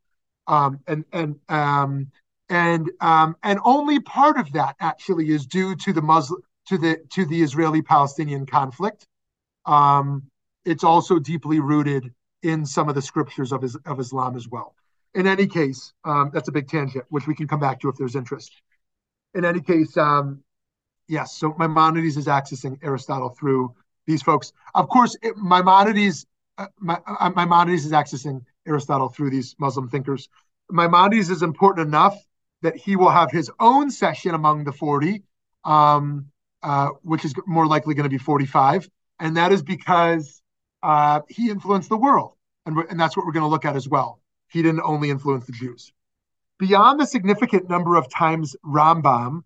um, 0.47 0.79
and 0.87 1.05
and 1.13 1.35
um, 1.47 2.11
and 2.49 2.89
um, 3.01 3.35
and 3.43 3.59
only 3.63 3.99
part 3.99 4.39
of 4.39 4.51
that 4.53 4.77
actually 4.79 5.29
is 5.29 5.45
due 5.45 5.75
to 5.75 5.93
the 5.93 6.01
Muslim 6.01 6.41
to 6.67 6.77
the 6.77 6.97
to 7.11 7.25
the 7.25 7.41
Israeli-Palestinian 7.41 8.45
conflict. 8.45 9.07
Um, 9.65 10.23
it's 10.65 10.83
also 10.83 11.19
deeply 11.19 11.59
rooted 11.59 12.13
in 12.43 12.65
some 12.65 12.89
of 12.89 12.95
the 12.95 13.01
scriptures 13.01 13.51
of, 13.51 13.63
of 13.85 13.99
Islam 13.99 14.35
as 14.35 14.47
well. 14.47 14.75
In 15.13 15.27
any 15.27 15.47
case, 15.47 15.93
um, 16.03 16.29
that's 16.33 16.49
a 16.49 16.51
big 16.51 16.67
tangent, 16.67 17.05
which 17.09 17.25
we 17.25 17.35
can 17.35 17.47
come 17.47 17.59
back 17.59 17.79
to 17.81 17.89
if 17.89 17.95
there's 17.95 18.15
interest. 18.15 18.61
In 19.33 19.45
any 19.45 19.61
case, 19.61 19.95
um, 19.97 20.43
yes. 21.07 21.35
So 21.37 21.55
Maimonides 21.57 22.17
is 22.17 22.27
accessing 22.27 22.77
Aristotle 22.83 23.29
through 23.29 23.73
these 24.05 24.21
folks. 24.21 24.53
Of 24.75 24.89
course, 24.89 25.15
it, 25.21 25.35
Maimonides 25.37 26.25
uh, 26.57 26.67
my, 26.79 26.99
uh, 27.05 27.29
Maimonides 27.29 27.85
is 27.85 27.91
accessing 27.91 28.43
Aristotle 28.67 29.09
through 29.09 29.29
these 29.29 29.55
Muslim 29.59 29.89
thinkers. 29.89 30.29
Maimonides 30.71 31.29
is 31.29 31.43
important 31.43 31.87
enough 31.87 32.17
that 32.61 32.75
he 32.75 32.95
will 32.95 33.09
have 33.09 33.31
his 33.31 33.51
own 33.59 33.91
session 33.91 34.33
among 34.33 34.63
the 34.63 34.71
40, 34.71 35.23
um, 35.63 36.25
uh, 36.63 36.89
which 37.03 37.25
is 37.25 37.33
more 37.45 37.67
likely 37.67 37.93
going 37.95 38.03
to 38.03 38.09
be 38.09 38.17
45. 38.17 38.89
And 39.19 39.37
that 39.37 39.51
is 39.51 39.61
because 39.61 40.41
uh, 40.83 41.21
he 41.27 41.49
influenced 41.49 41.89
the 41.89 41.97
world. 41.97 42.33
And, 42.65 42.77
and 42.89 42.99
that's 42.99 43.15
what 43.15 43.25
we're 43.25 43.31
going 43.31 43.43
to 43.43 43.49
look 43.49 43.65
at 43.65 43.75
as 43.75 43.87
well. 43.87 44.19
He 44.49 44.61
didn't 44.61 44.81
only 44.81 45.09
influence 45.09 45.45
the 45.45 45.51
Jews. 45.53 45.91
Beyond 46.59 46.99
the 46.99 47.05
significant 47.05 47.69
number 47.69 47.95
of 47.95 48.09
times 48.09 48.55
Rambam, 48.65 49.43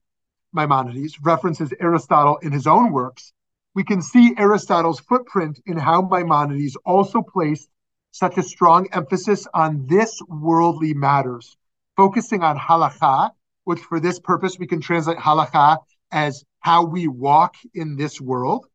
Maimonides, 0.53 1.22
references 1.22 1.74
Aristotle 1.80 2.38
in 2.38 2.51
his 2.51 2.68
own 2.68 2.91
works, 2.91 3.34
we 3.74 3.84
can 3.84 4.01
see 4.01 4.34
Aristotle's 4.38 5.00
footprint 5.00 5.62
in 5.65 5.77
how 5.77 6.01
Maimonides 6.01 6.75
also 6.86 7.22
placed 7.22 7.70
such 8.12 8.38
a 8.38 8.44
strong 8.44 8.88
emphasis 8.91 9.48
on 9.53 9.88
this 9.88 10.22
worldly 10.27 10.94
matters 10.94 11.56
focusing 11.96 12.44
on 12.44 12.58
halakha, 12.58 13.32
which 13.63 13.80
for 13.80 14.00
this 14.00 14.20
purpose 14.20 14.58
we 14.58 14.68
can 14.68 14.82
translate 14.82 15.18
halakha 15.18 15.77
as 16.12 16.44
how 16.60 16.86
we 16.86 17.08
walk 17.08 17.56
in 17.74 17.96
this 17.96 18.20
world 18.22 18.68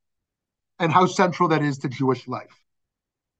and 0.78 0.92
how 0.92 1.06
central 1.06 1.48
that 1.48 1.62
is 1.62 1.78
to 1.78 1.88
Jewish 1.88 2.26
life. 2.28 2.62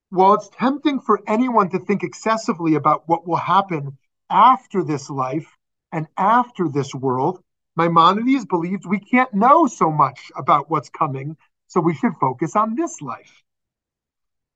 While 0.09 0.35
it's 0.35 0.49
tempting 0.49 1.01
for 1.01 1.21
anyone 1.27 1.69
to 1.71 1.79
think 1.79 2.03
excessively 2.03 2.75
about 2.75 3.03
what 3.07 3.27
will 3.27 3.35
happen 3.35 3.97
after 4.29 4.83
this 4.83 5.09
life 5.09 5.47
and 5.91 6.07
after 6.17 6.69
this 6.69 6.95
world, 6.95 7.41
Maimonides 7.75 8.45
believed 8.45 8.85
we 8.85 8.99
can't 8.99 9.33
know 9.33 9.67
so 9.67 9.91
much 9.91 10.31
about 10.35 10.69
what's 10.69 10.89
coming, 10.89 11.37
so 11.67 11.79
we 11.79 11.93
should 11.93 12.13
focus 12.19 12.55
on 12.55 12.75
this 12.75 13.01
life. 13.01 13.43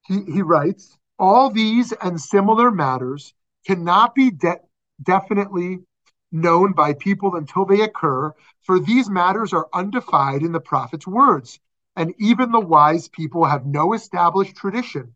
He, 0.07 0.23
he 0.23 0.41
writes, 0.41 0.97
all 1.19 1.51
these 1.51 1.91
and 1.91 2.19
similar 2.19 2.71
matters 2.71 3.33
cannot 3.67 4.15
be 4.15 4.31
de- 4.31 4.59
definitely 5.03 5.79
known 6.31 6.73
by 6.73 6.93
people 6.93 7.35
until 7.35 7.65
they 7.65 7.81
occur, 7.81 8.33
for 8.61 8.79
these 8.79 9.09
matters 9.09 9.53
are 9.53 9.67
undefined 9.73 10.43
in 10.43 10.51
the 10.51 10.59
prophet's 10.59 11.07
words, 11.07 11.59
and 11.95 12.13
even 12.17 12.51
the 12.51 12.59
wise 12.59 13.09
people 13.09 13.45
have 13.45 13.65
no 13.65 13.93
established 13.93 14.55
tradition 14.55 15.13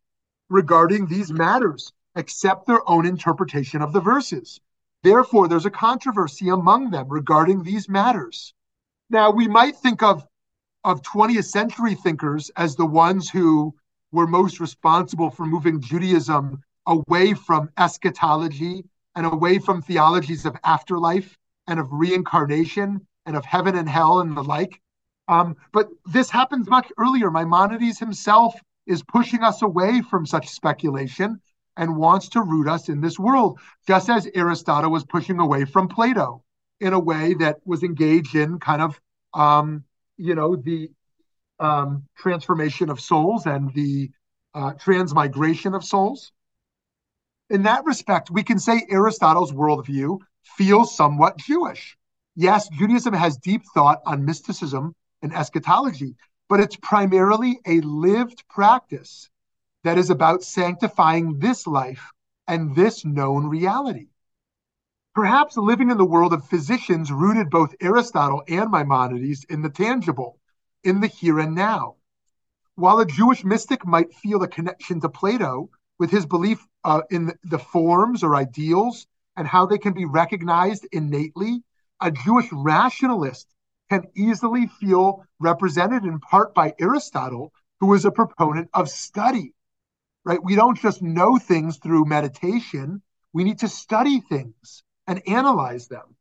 regarding 0.49 1.05
these 1.05 1.31
matters 1.31 1.93
except 2.15 2.65
their 2.65 2.87
own 2.89 3.05
interpretation 3.05 3.81
of 3.81 3.93
the 3.93 4.01
verses. 4.01 4.59
Therefore, 5.03 5.47
there's 5.47 5.65
a 5.65 5.71
controversy 5.71 6.49
among 6.49 6.89
them 6.89 7.07
regarding 7.09 7.63
these 7.63 7.87
matters. 7.87 8.53
Now, 9.09 9.31
we 9.31 9.47
might 9.47 9.75
think 9.77 10.01
of, 10.01 10.25
of 10.83 11.01
20th 11.01 11.45
century 11.45 11.95
thinkers 11.95 12.49
as 12.55 12.75
the 12.75 12.85
ones 12.85 13.29
who 13.29 13.75
were 14.11 14.27
most 14.27 14.59
responsible 14.59 15.29
for 15.29 15.45
moving 15.45 15.81
Judaism 15.81 16.63
away 16.87 17.33
from 17.33 17.69
eschatology 17.77 18.85
and 19.15 19.25
away 19.25 19.59
from 19.59 19.81
theologies 19.81 20.45
of 20.45 20.55
afterlife 20.63 21.37
and 21.67 21.79
of 21.79 21.91
reincarnation 21.91 23.05
and 23.25 23.35
of 23.35 23.45
heaven 23.45 23.75
and 23.75 23.89
hell 23.89 24.19
and 24.19 24.35
the 24.35 24.43
like. 24.43 24.81
Um, 25.27 25.55
but 25.71 25.89
this 26.05 26.29
happens 26.29 26.69
much 26.69 26.91
earlier. 26.97 27.31
Maimonides 27.31 27.99
himself 27.99 28.55
is 28.85 29.03
pushing 29.03 29.41
us 29.41 29.61
away 29.61 30.01
from 30.01 30.25
such 30.25 30.49
speculation 30.49 31.41
and 31.77 31.97
wants 31.97 32.29
to 32.29 32.41
root 32.41 32.67
us 32.67 32.89
in 32.89 33.01
this 33.01 33.19
world, 33.19 33.59
just 33.87 34.09
as 34.09 34.29
Aristotle 34.35 34.91
was 34.91 35.03
pushing 35.03 35.39
away 35.39 35.65
from 35.65 35.87
Plato 35.87 36.43
in 36.79 36.93
a 36.93 36.99
way 36.99 37.33
that 37.35 37.57
was 37.65 37.83
engaged 37.83 38.35
in 38.35 38.59
kind 38.59 38.81
of, 38.81 38.99
um, 39.33 39.83
you 40.17 40.35
know, 40.35 40.55
the 40.55 40.89
um, 41.59 42.03
transformation 42.17 42.89
of 42.89 42.99
souls 42.99 43.45
and 43.45 43.73
the 43.73 44.09
uh, 44.53 44.73
transmigration 44.73 45.73
of 45.73 45.83
souls 45.83 46.31
in 47.49 47.63
that 47.63 47.85
respect, 47.85 48.31
we 48.31 48.43
can 48.43 48.59
say 48.59 48.85
Aristotle's 48.89 49.51
worldview 49.51 50.19
feels 50.43 50.95
somewhat 50.95 51.37
Jewish. 51.37 51.97
Yes, 52.35 52.67
Judaism 52.69 53.13
has 53.13 53.37
deep 53.37 53.63
thought 53.73 54.01
on 54.05 54.25
mysticism 54.25 54.93
and 55.21 55.33
eschatology, 55.33 56.15
but 56.49 56.59
it's 56.59 56.75
primarily 56.75 57.59
a 57.65 57.81
lived 57.81 58.43
practice 58.49 59.29
that 59.83 59.97
is 59.97 60.09
about 60.09 60.43
sanctifying 60.43 61.39
this 61.39 61.67
life 61.67 62.11
and 62.47 62.75
this 62.75 63.05
known 63.05 63.47
reality. 63.47 64.07
Perhaps 65.13 65.55
living 65.55 65.91
in 65.91 65.97
the 65.97 66.05
world 66.05 66.33
of 66.33 66.45
physicians 66.47 67.11
rooted 67.11 67.49
both 67.49 67.75
Aristotle 67.79 68.43
and 68.49 68.69
Maimonides 68.69 69.45
in 69.45 69.61
the 69.61 69.69
tangible, 69.69 70.39
in 70.83 70.99
the 70.99 71.07
here 71.07 71.39
and 71.39 71.55
now. 71.55 71.95
While 72.75 72.99
a 72.99 73.05
Jewish 73.05 73.45
mystic 73.45 73.85
might 73.85 74.13
feel 74.13 74.43
a 74.43 74.47
connection 74.47 74.99
to 74.99 75.09
Plato, 75.09 75.69
with 75.99 76.11
his 76.11 76.25
belief 76.25 76.65
uh, 76.83 77.01
in 77.09 77.33
the 77.43 77.59
forms 77.59 78.23
or 78.23 78.35
ideals 78.35 79.07
and 79.37 79.47
how 79.47 79.65
they 79.65 79.77
can 79.77 79.93
be 79.93 80.05
recognized 80.05 80.87
innately, 80.91 81.63
a 82.01 82.11
Jewish 82.11 82.47
rationalist 82.51 83.47
can 83.89 84.03
easily 84.15 84.67
feel 84.67 85.25
represented 85.39 86.03
in 86.03 86.19
part 86.19 86.53
by 86.53 86.73
Aristotle, 86.79 87.53
who 87.79 87.93
is 87.93 88.05
a 88.05 88.11
proponent 88.11 88.69
of 88.73 88.89
study. 88.89 89.53
Right? 90.23 90.43
We 90.43 90.55
don't 90.55 90.79
just 90.79 91.01
know 91.01 91.37
things 91.37 91.77
through 91.77 92.05
meditation. 92.05 93.01
We 93.33 93.43
need 93.43 93.59
to 93.59 93.67
study 93.67 94.21
things 94.21 94.83
and 95.07 95.21
analyze 95.27 95.87
them. 95.87 96.15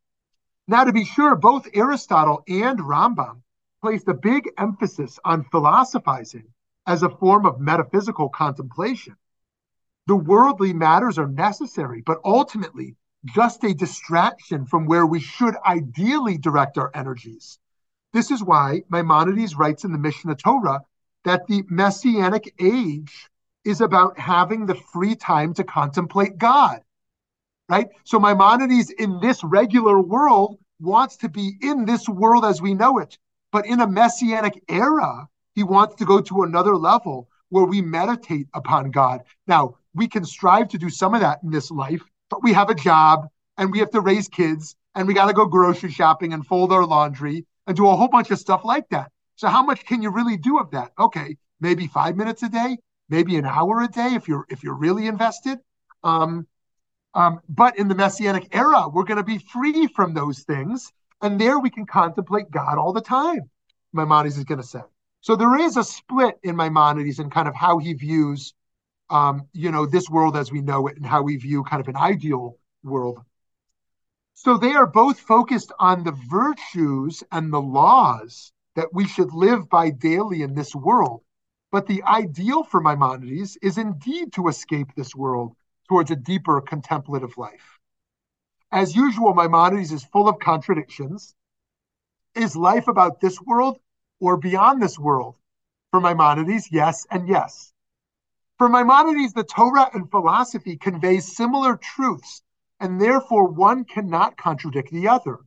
Now, 0.66 0.85
to 0.85 0.93
be 0.93 1.04
sure, 1.04 1.37
both 1.37 1.69
Aristotle 1.75 2.43
and 2.49 2.78
Rambam 2.78 3.43
placed 3.83 4.09
a 4.09 4.14
big 4.14 4.50
emphasis 4.59 5.19
on 5.25 5.45
philosophizing 5.45 6.49
as 6.87 7.02
a 7.02 7.11
form 7.11 7.47
of 7.47 7.61
metaphysical 7.61 8.28
contemplation. 8.28 9.16
The 10.07 10.17
worldly 10.17 10.75
matters 10.75 11.19
are 11.19 11.29
necessary, 11.29 12.03
but 12.03 12.21
ultimately 12.25 12.97
just 13.25 13.65
a 13.65 13.73
distraction 13.73 14.67
from 14.67 14.87
where 14.87 15.07
we 15.07 15.19
should 15.19 15.57
ideally 15.65 16.37
direct 16.37 16.77
our 16.77 16.91
energies. 16.95 17.59
This 18.13 18.31
is 18.31 18.45
why 18.45 18.83
Maimonides 18.91 19.57
writes 19.57 19.85
in 19.85 19.93
the 19.93 19.99
Mishnah 19.99 20.37
Torah 20.37 20.83
that 21.25 21.47
the 21.47 21.65
messianic 21.71 22.55
age 22.61 23.31
is 23.65 23.81
about 23.81 24.19
having 24.19 24.67
the 24.67 24.75
free 24.75 25.15
time 25.15 25.55
to 25.55 25.65
contemplate 25.65 26.37
God. 26.37 26.83
Right? 27.69 27.89
So 28.05 28.21
Maimonides 28.21 28.91
in 28.91 29.21
this 29.21 29.43
regular 29.43 29.99
world 29.99 30.59
wants 30.81 31.17
to 31.19 31.31
be 31.31 31.57
in 31.63 31.87
this 31.87 32.07
world 32.09 32.45
as 32.45 32.61
we 32.61 32.75
know 32.75 32.99
it, 32.99 33.17
but 33.53 33.65
in 33.65 33.81
a 33.81 33.87
messianic 33.87 34.63
era, 34.69 35.29
he 35.55 35.63
wants 35.63 35.95
to 35.97 36.05
go 36.05 36.21
to 36.21 36.43
another 36.43 36.77
level 36.77 37.31
where 37.49 37.65
we 37.65 37.81
meditate 37.81 38.49
upon 38.53 38.91
God. 38.91 39.23
Now, 39.47 39.77
we 39.95 40.09
can 40.09 40.25
strive 40.25 40.69
to 40.69 40.79
do 40.79 40.91
some 40.91 41.15
of 41.15 41.21
that 41.21 41.41
in 41.43 41.51
this 41.51 41.71
life, 41.71 42.03
but 42.31 42.43
we 42.43 42.53
have 42.53 42.71
a 42.71 42.75
job 42.75 43.29
and 43.57 43.71
we 43.71 43.79
have 43.79 43.91
to 43.91 44.01
raise 44.01 44.29
kids 44.29 44.77
and 44.95 45.07
we 45.07 45.15
got 45.15 45.27
to 45.27 45.33
go 45.33 45.47
grocery 45.47 45.91
shopping 45.91 46.33
and 46.33 46.47
fold 46.47 46.73
our 46.73 46.85
laundry 46.85 47.47
and 47.67 47.77
do 47.77 47.89
a 47.89 47.97
whole 47.97 48.09
bunch 48.09 48.31
of 48.31 48.39
stuff 48.39 48.65
like 48.65 48.89
that. 48.91 49.11
So 49.37 49.49
how 49.49 49.63
much 49.63 49.85
can 49.85 50.03
you 50.03 50.11
really 50.11 50.37
do 50.37 50.59
of 50.59 50.71
that? 50.73 50.93
Okay, 50.99 51.37
maybe 51.61 51.87
5 51.87 52.17
minutes 52.17 52.43
a 52.43 52.49
day, 52.49 52.79
maybe 53.09 53.37
an 53.37 53.47
hour 53.47 53.83
a 53.83 53.89
day 53.89 54.15
if 54.15 54.29
you're 54.29 54.47
if 54.49 54.63
you're 54.63 54.75
really 54.75 55.07
invested. 55.07 55.59
Um, 56.03 56.47
um, 57.15 57.41
but 57.49 57.79
in 57.79 57.89
the 57.89 57.95
messianic 57.95 58.55
era, 58.55 58.89
we're 58.89 59.05
going 59.05 59.19
to 59.19 59.25
be 59.25 59.39
free 59.39 59.87
from 59.87 60.15
those 60.15 60.41
things, 60.41 60.93
and 61.23 61.41
there 61.41 61.59
we 61.59 61.71
can 61.71 61.87
contemplate 61.87 62.51
God 62.51 62.77
all 62.77 62.93
the 62.93 63.01
time. 63.01 63.51
Maimonides 63.93 64.37
is 64.37 64.45
going 64.45 64.61
to 64.61 64.67
say. 64.67 64.81
So 65.21 65.37
there 65.37 65.57
is 65.57 65.77
a 65.77 65.85
split 65.85 66.39
in 66.43 66.57
Maimonides 66.57 67.19
and 67.19 67.33
kind 67.33 67.49
of 67.49 67.55
how 67.55 67.79
he 67.79 67.95
views, 67.95 68.53
um, 69.11 69.49
you 69.53 69.71
know, 69.71 69.87
this 69.87 70.09
world 70.09 70.37
as 70.37 70.51
we 70.51 70.61
know 70.61 70.87
it, 70.87 70.97
and 70.97 71.07
how 71.07 71.23
we 71.23 71.37
view 71.37 71.65
kind 71.65 71.81
of 71.81 71.89
an 71.89 71.97
ideal 71.97 72.59
world. 72.83 73.21
So 74.35 74.59
they 74.59 74.73
are 74.73 74.87
both 74.87 75.21
focused 75.21 75.73
on 75.79 76.05
the 76.05 76.17
virtues 76.29 77.23
and 77.31 77.53
the 77.53 77.61
laws 77.61 78.53
that 78.75 78.93
we 78.93 79.07
should 79.07 79.33
live 79.33 79.69
by 79.69 79.91
daily 79.91 80.43
in 80.43 80.55
this 80.55 80.75
world. 80.75 81.23
But 81.71 81.87
the 81.87 82.03
ideal 82.05 82.63
for 82.63 82.81
Maimonides 82.81 83.57
is 83.63 83.79
indeed 83.79 84.33
to 84.35 84.49
escape 84.49 84.89
this 84.95 85.15
world 85.15 85.57
towards 85.89 86.11
a 86.11 86.17
deeper 86.17 86.61
contemplative 86.61 87.37
life. 87.37 87.79
As 88.71 88.97
usual, 88.97 89.35
Maimonides 89.35 89.93
is 89.93 90.05
full 90.05 90.29
of 90.29 90.39
contradictions. 90.39 91.35
Is 92.35 92.57
life 92.57 92.89
about 92.89 93.21
this 93.21 93.41
world 93.41 93.79
or 94.21 94.37
beyond 94.37 94.83
this 94.83 94.99
world? 94.99 95.37
For 95.91 96.01
Maimonides, 96.01 96.73
yes 96.73 97.07
and 97.11 97.29
yes. 97.29 97.74
For 98.64 98.71
Maimonides, 98.71 99.35
the 99.35 99.44
Torah 99.44 99.90
and 99.92 100.11
philosophy 100.11 100.78
convey 100.78 101.21
similar 101.21 101.76
truths, 101.76 102.40
and 102.80 102.99
therefore 102.99 103.44
one 103.47 103.85
cannot 103.85 104.38
contradict 104.38 104.90
the 104.90 105.06
other. 105.06 105.40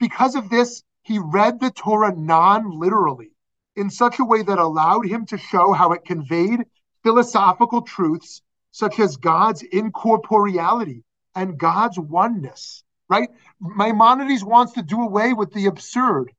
Because 0.00 0.34
of 0.34 0.50
this, 0.50 0.82
he 1.02 1.20
read 1.20 1.60
the 1.60 1.70
Torah 1.70 2.12
non 2.16 2.68
literally 2.68 3.30
in 3.76 3.90
such 3.90 4.18
a 4.18 4.24
way 4.24 4.42
that 4.42 4.58
allowed 4.58 5.06
him 5.06 5.24
to 5.26 5.38
show 5.38 5.72
how 5.72 5.92
it 5.92 6.04
conveyed 6.04 6.64
philosophical 7.04 7.82
truths 7.82 8.42
such 8.72 8.98
as 8.98 9.18
God's 9.18 9.62
incorporeality 9.62 11.04
and 11.36 11.60
God's 11.60 11.96
oneness, 11.96 12.82
right? 13.08 13.28
Maimonides 13.60 14.42
wants 14.42 14.72
to 14.72 14.82
do 14.82 15.00
away 15.02 15.32
with 15.32 15.52
the 15.52 15.66
absurd. 15.66 16.32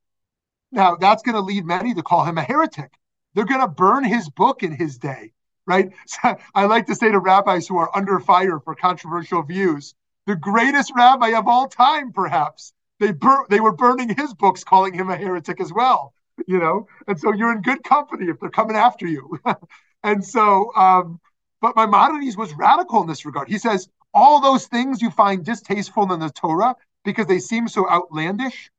Now, 0.70 0.96
that's 0.96 1.22
going 1.22 1.36
to 1.36 1.40
lead 1.40 1.64
many 1.64 1.94
to 1.94 2.02
call 2.02 2.26
him 2.26 2.36
a 2.36 2.42
heretic. 2.42 2.92
They're 3.32 3.46
going 3.46 3.62
to 3.62 3.68
burn 3.68 4.04
his 4.04 4.28
book 4.28 4.62
in 4.62 4.72
his 4.72 4.98
day, 4.98 5.32
right? 5.70 5.90
So 6.06 6.36
I 6.54 6.66
like 6.66 6.86
to 6.86 6.94
say 6.94 7.10
to 7.10 7.18
rabbis 7.18 7.66
who 7.66 7.78
are 7.78 7.96
under 7.96 8.20
fire 8.20 8.58
for 8.60 8.74
controversial 8.74 9.42
views, 9.42 9.94
the 10.26 10.36
greatest 10.36 10.92
rabbi 10.94 11.28
of 11.28 11.48
all 11.48 11.68
time, 11.68 12.12
perhaps, 12.12 12.72
they 12.98 13.12
bur- 13.12 13.46
they 13.48 13.60
were 13.60 13.72
burning 13.72 14.14
his 14.14 14.34
books, 14.34 14.64
calling 14.64 14.92
him 14.92 15.08
a 15.08 15.16
heretic 15.16 15.60
as 15.60 15.72
well, 15.72 16.12
you 16.46 16.58
know? 16.58 16.86
And 17.06 17.18
so 17.18 17.32
you're 17.32 17.52
in 17.52 17.62
good 17.62 17.82
company 17.82 18.28
if 18.28 18.38
they're 18.38 18.50
coming 18.50 18.76
after 18.76 19.06
you. 19.06 19.38
and 20.02 20.24
so, 20.24 20.74
um, 20.76 21.20
but 21.62 21.76
Maimonides 21.76 22.36
was 22.36 22.52
radical 22.54 23.00
in 23.00 23.08
this 23.08 23.24
regard. 23.24 23.48
He 23.48 23.58
says, 23.58 23.88
all 24.12 24.40
those 24.40 24.66
things 24.66 25.00
you 25.00 25.10
find 25.10 25.44
distasteful 25.44 26.12
in 26.12 26.20
the 26.20 26.30
Torah 26.30 26.74
because 27.04 27.26
they 27.26 27.38
seem 27.38 27.68
so 27.68 27.88
outlandish, 27.88 28.70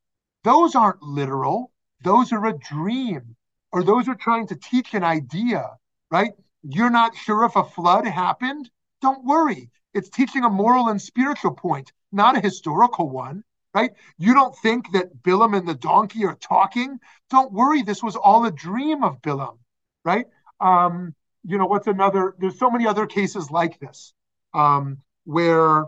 those 0.43 0.75
aren't 0.75 1.01
literal. 1.01 1.71
Those 2.03 2.31
are 2.33 2.45
a 2.45 2.57
dream, 2.57 3.35
or 3.71 3.83
those 3.83 4.07
are 4.07 4.15
trying 4.15 4.47
to 4.47 4.55
teach 4.55 4.93
an 4.93 5.03
idea, 5.03 5.69
right? 6.09 6.33
You're 6.63 6.89
not 6.89 7.15
sure 7.15 7.45
if 7.45 7.55
a 7.55 7.63
flood 7.63 8.05
happened? 8.05 8.69
Don't 9.01 9.25
worry. 9.25 9.69
It's 9.93 10.09
teaching 10.09 10.43
a 10.43 10.49
moral 10.49 10.89
and 10.89 11.01
spiritual 11.01 11.51
point, 11.51 11.91
not 12.11 12.37
a 12.37 12.41
historical 12.41 13.09
one, 13.09 13.43
right? 13.73 13.91
You 14.17 14.33
don't 14.33 14.55
think 14.57 14.91
that 14.93 15.23
Bilam 15.23 15.57
and 15.57 15.67
the 15.67 15.75
donkey 15.75 16.25
are 16.25 16.35
talking? 16.35 16.99
Don't 17.29 17.51
worry. 17.51 17.81
This 17.81 18.03
was 18.03 18.15
all 18.15 18.45
a 18.45 18.51
dream 18.51 19.03
of 19.03 19.21
Bilam, 19.21 19.57
right? 20.05 20.25
Um, 20.59 21.15
you 21.43 21.57
know, 21.57 21.65
what's 21.65 21.87
another? 21.87 22.35
There's 22.39 22.59
so 22.59 22.69
many 22.69 22.85
other 22.85 23.07
cases 23.07 23.49
like 23.49 23.79
this 23.79 24.13
um, 24.53 24.99
where 25.25 25.85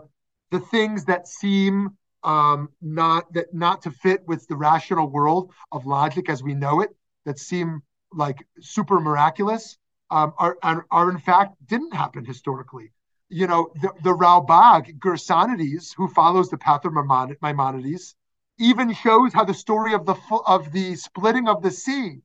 the 0.50 0.60
things 0.60 1.04
that 1.04 1.28
seem 1.28 1.96
um, 2.24 2.70
not 2.80 3.32
that 3.34 3.52
not 3.54 3.82
to 3.82 3.90
fit 3.90 4.26
with 4.26 4.46
the 4.48 4.56
rational 4.56 5.08
world 5.08 5.52
of 5.70 5.86
logic 5.86 6.28
as 6.28 6.42
we 6.42 6.54
know 6.54 6.80
it, 6.80 6.90
that 7.26 7.38
seem 7.38 7.82
like 8.12 8.46
super 8.60 9.00
miraculous, 9.00 9.78
um, 10.14 10.32
are, 10.38 10.56
are, 10.62 10.86
are 10.90 11.10
in 11.10 11.18
fact 11.18 11.54
didn't 11.66 11.94
happen 11.94 12.24
historically. 12.24 12.92
You 13.28 13.46
know, 13.46 13.70
the, 13.82 13.90
the 14.02 14.14
Ralbag 14.14 14.98
Gersonides, 14.98 15.94
who 15.96 16.08
follows 16.08 16.50
the 16.50 16.58
path 16.58 16.84
of 16.84 16.92
Maimonides, 16.92 18.14
even 18.58 18.94
shows 18.94 19.32
how 19.32 19.44
the 19.44 19.54
story 19.54 19.94
of 19.94 20.06
the 20.06 20.14
of 20.46 20.70
the 20.72 20.94
splitting 20.96 21.48
of 21.48 21.62
the 21.62 21.70
sea 21.70 22.22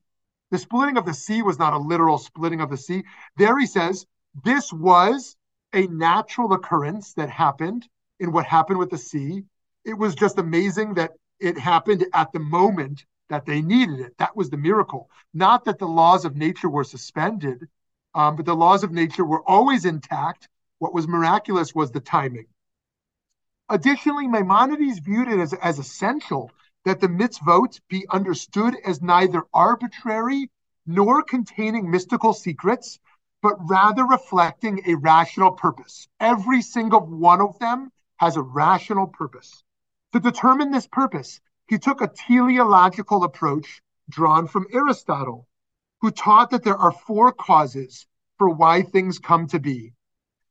the 0.50 0.58
splitting 0.58 0.96
of 0.96 1.06
the 1.06 1.14
sea 1.14 1.42
was 1.42 1.58
not 1.58 1.72
a 1.72 1.78
literal 1.78 2.18
splitting 2.18 2.60
of 2.60 2.70
the 2.70 2.76
sea. 2.76 3.04
There 3.36 3.58
he 3.58 3.66
says 3.66 4.06
this 4.44 4.72
was 4.72 5.36
a 5.72 5.86
natural 5.86 6.52
occurrence 6.52 7.14
that 7.14 7.30
happened 7.30 7.88
in 8.18 8.32
what 8.32 8.46
happened 8.46 8.78
with 8.78 8.90
the 8.90 8.98
sea. 8.98 9.44
It 9.84 9.94
was 9.94 10.14
just 10.14 10.38
amazing 10.38 10.94
that 10.94 11.12
it 11.38 11.56
happened 11.56 12.04
at 12.12 12.32
the 12.32 12.40
moment 12.40 13.04
that 13.28 13.46
they 13.46 13.62
needed 13.62 14.00
it. 14.00 14.18
That 14.18 14.36
was 14.36 14.50
the 14.50 14.56
miracle. 14.56 15.08
Not 15.32 15.64
that 15.64 15.78
the 15.78 15.86
laws 15.86 16.24
of 16.24 16.36
nature 16.36 16.68
were 16.68 16.84
suspended, 16.84 17.68
um, 18.14 18.36
but 18.36 18.46
the 18.46 18.54
laws 18.54 18.82
of 18.84 18.92
nature 18.92 19.24
were 19.24 19.42
always 19.48 19.84
intact. 19.84 20.48
What 20.78 20.94
was 20.94 21.06
miraculous 21.06 21.74
was 21.74 21.90
the 21.90 22.00
timing. 22.00 22.46
Additionally, 23.68 24.26
Maimonides 24.26 24.98
viewed 24.98 25.28
it 25.28 25.38
as, 25.38 25.52
as 25.52 25.78
essential 25.78 26.50
that 26.84 27.00
the 27.00 27.08
mitzvot 27.08 27.78
be 27.88 28.06
understood 28.10 28.74
as 28.84 29.02
neither 29.02 29.44
arbitrary 29.52 30.50
nor 30.86 31.22
containing 31.22 31.90
mystical 31.90 32.32
secrets, 32.32 32.98
but 33.42 33.56
rather 33.68 34.04
reflecting 34.04 34.82
a 34.86 34.94
rational 34.96 35.52
purpose. 35.52 36.08
Every 36.18 36.62
single 36.62 37.00
one 37.00 37.40
of 37.40 37.58
them 37.58 37.92
has 38.16 38.36
a 38.36 38.42
rational 38.42 39.06
purpose. 39.06 39.62
To 40.12 40.20
determine 40.20 40.70
this 40.70 40.88
purpose, 40.88 41.40
he 41.68 41.78
took 41.78 42.00
a 42.00 42.08
teleological 42.08 43.22
approach 43.22 43.80
drawn 44.08 44.48
from 44.48 44.66
Aristotle, 44.72 45.46
who 46.00 46.10
taught 46.10 46.50
that 46.50 46.64
there 46.64 46.76
are 46.76 46.92
four 46.92 47.32
causes 47.32 48.06
for 48.38 48.48
why 48.48 48.82
things 48.82 49.18
come 49.18 49.46
to 49.48 49.58
be. 49.58 49.92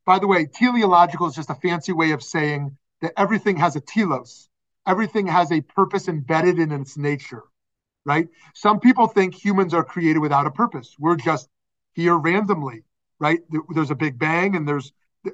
By 0.05 0.19
the 0.19 0.27
way, 0.27 0.45
teleological 0.45 1.27
is 1.27 1.35
just 1.35 1.49
a 1.49 1.55
fancy 1.55 1.91
way 1.91 2.11
of 2.11 2.23
saying 2.23 2.77
that 3.01 3.13
everything 3.17 3.57
has 3.57 3.75
a 3.75 3.81
telos, 3.81 4.49
everything 4.85 5.27
has 5.27 5.51
a 5.51 5.61
purpose 5.61 6.07
embedded 6.07 6.59
in 6.59 6.71
its 6.71 6.97
nature, 6.97 7.43
right? 8.05 8.27
Some 8.53 8.79
people 8.79 9.07
think 9.07 9.33
humans 9.33 9.73
are 9.73 9.83
created 9.83 10.19
without 10.19 10.47
a 10.47 10.51
purpose. 10.51 10.95
We're 10.99 11.15
just 11.15 11.49
here 11.93 12.15
randomly, 12.15 12.83
right? 13.19 13.39
There's 13.69 13.91
a 13.91 13.95
big 13.95 14.17
bang 14.19 14.55
and 14.55 14.67
there's 14.67 14.91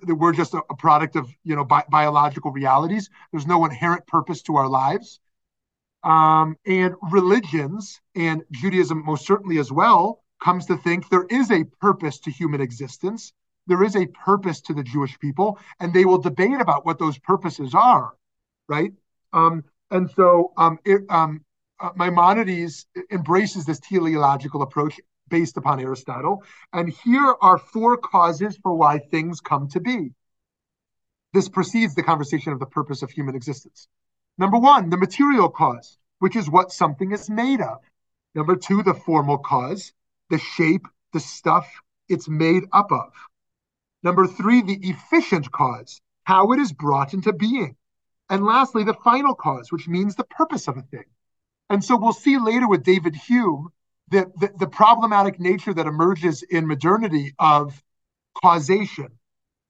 we're 0.07 0.33
just 0.33 0.53
a, 0.53 0.61
product 0.77 1.15
of 1.15 1.29
you 1.43 1.55
know 1.55 1.63
bi- 1.63 1.85
biological 1.89 2.51
realities. 2.51 3.09
There's 3.31 3.45
no 3.45 3.65
inherent 3.65 4.07
purpose 4.07 4.41
to 4.43 4.55
our 4.55 4.67
lives. 4.67 5.19
Um, 6.05 6.55
and 6.67 6.93
religions 7.11 7.99
and 8.15 8.43
Judaism 8.51 9.03
most 9.03 9.25
certainly 9.25 9.57
as 9.57 9.71
well 9.71 10.23
comes 10.41 10.67
to 10.67 10.77
think 10.77 11.09
there 11.09 11.25
is 11.29 11.51
a 11.51 11.63
purpose 11.81 12.19
to 12.19 12.31
human 12.31 12.61
existence. 12.61 13.33
There 13.65 13.83
is 13.83 13.95
a 13.95 14.05
purpose 14.05 14.61
to 14.61 14.75
the 14.75 14.83
Jewish 14.83 15.17
people, 15.17 15.57
and 15.79 15.91
they 15.91 16.05
will 16.05 16.19
debate 16.19 16.61
about 16.61 16.85
what 16.85 16.99
those 16.99 17.17
purposes 17.17 17.73
are, 17.73 18.13
right? 18.69 18.93
Um, 19.33 19.63
and 19.89 20.09
so 20.11 20.53
um, 20.57 20.77
it, 20.85 21.01
um, 21.09 21.43
uh, 21.79 21.89
Maimonides 21.95 22.85
embraces 23.11 23.65
this 23.65 23.79
teleological 23.79 24.61
approach 24.61 24.99
based 25.27 25.57
upon 25.57 25.79
Aristotle. 25.79 26.43
And 26.71 26.89
here 26.89 27.35
are 27.41 27.57
four 27.57 27.97
causes 27.97 28.57
for 28.61 28.75
why 28.75 28.99
things 28.99 29.41
come 29.41 29.67
to 29.69 29.79
be. 29.79 30.11
This 31.33 31.49
precedes 31.49 31.95
the 31.95 32.03
conversation 32.03 32.53
of 32.53 32.59
the 32.59 32.65
purpose 32.67 33.01
of 33.01 33.09
human 33.09 33.35
existence. 33.35 33.87
Number 34.37 34.57
one, 34.57 34.89
the 34.89 34.97
material 34.97 35.49
cause, 35.49 35.97
which 36.19 36.35
is 36.35 36.49
what 36.49 36.71
something 36.71 37.11
is 37.11 37.29
made 37.29 37.61
of. 37.61 37.79
Number 38.33 38.55
two, 38.55 38.83
the 38.83 38.93
formal 38.93 39.37
cause, 39.37 39.93
the 40.29 40.37
shape, 40.37 40.87
the 41.13 41.19
stuff 41.19 41.67
it's 42.09 42.27
made 42.27 42.63
up 42.73 42.91
of. 42.91 43.13
Number 44.03 44.27
three, 44.27 44.61
the 44.61 44.77
efficient 44.81 45.51
cause, 45.51 46.01
how 46.25 46.51
it 46.51 46.59
is 46.59 46.73
brought 46.73 47.13
into 47.13 47.33
being. 47.33 47.75
And 48.29 48.45
lastly, 48.45 48.83
the 48.83 48.93
final 48.93 49.35
cause, 49.35 49.71
which 49.71 49.87
means 49.87 50.15
the 50.15 50.25
purpose 50.25 50.67
of 50.67 50.77
a 50.77 50.81
thing. 50.81 51.05
And 51.69 51.83
so 51.83 51.95
we'll 51.97 52.13
see 52.13 52.37
later 52.37 52.67
with 52.67 52.83
David 52.83 53.15
Hume 53.15 53.69
that 54.09 54.27
the, 54.39 54.51
the 54.59 54.67
problematic 54.67 55.39
nature 55.39 55.73
that 55.73 55.87
emerges 55.87 56.43
in 56.43 56.67
modernity 56.67 57.33
of 57.39 57.81
causation, 58.35 59.09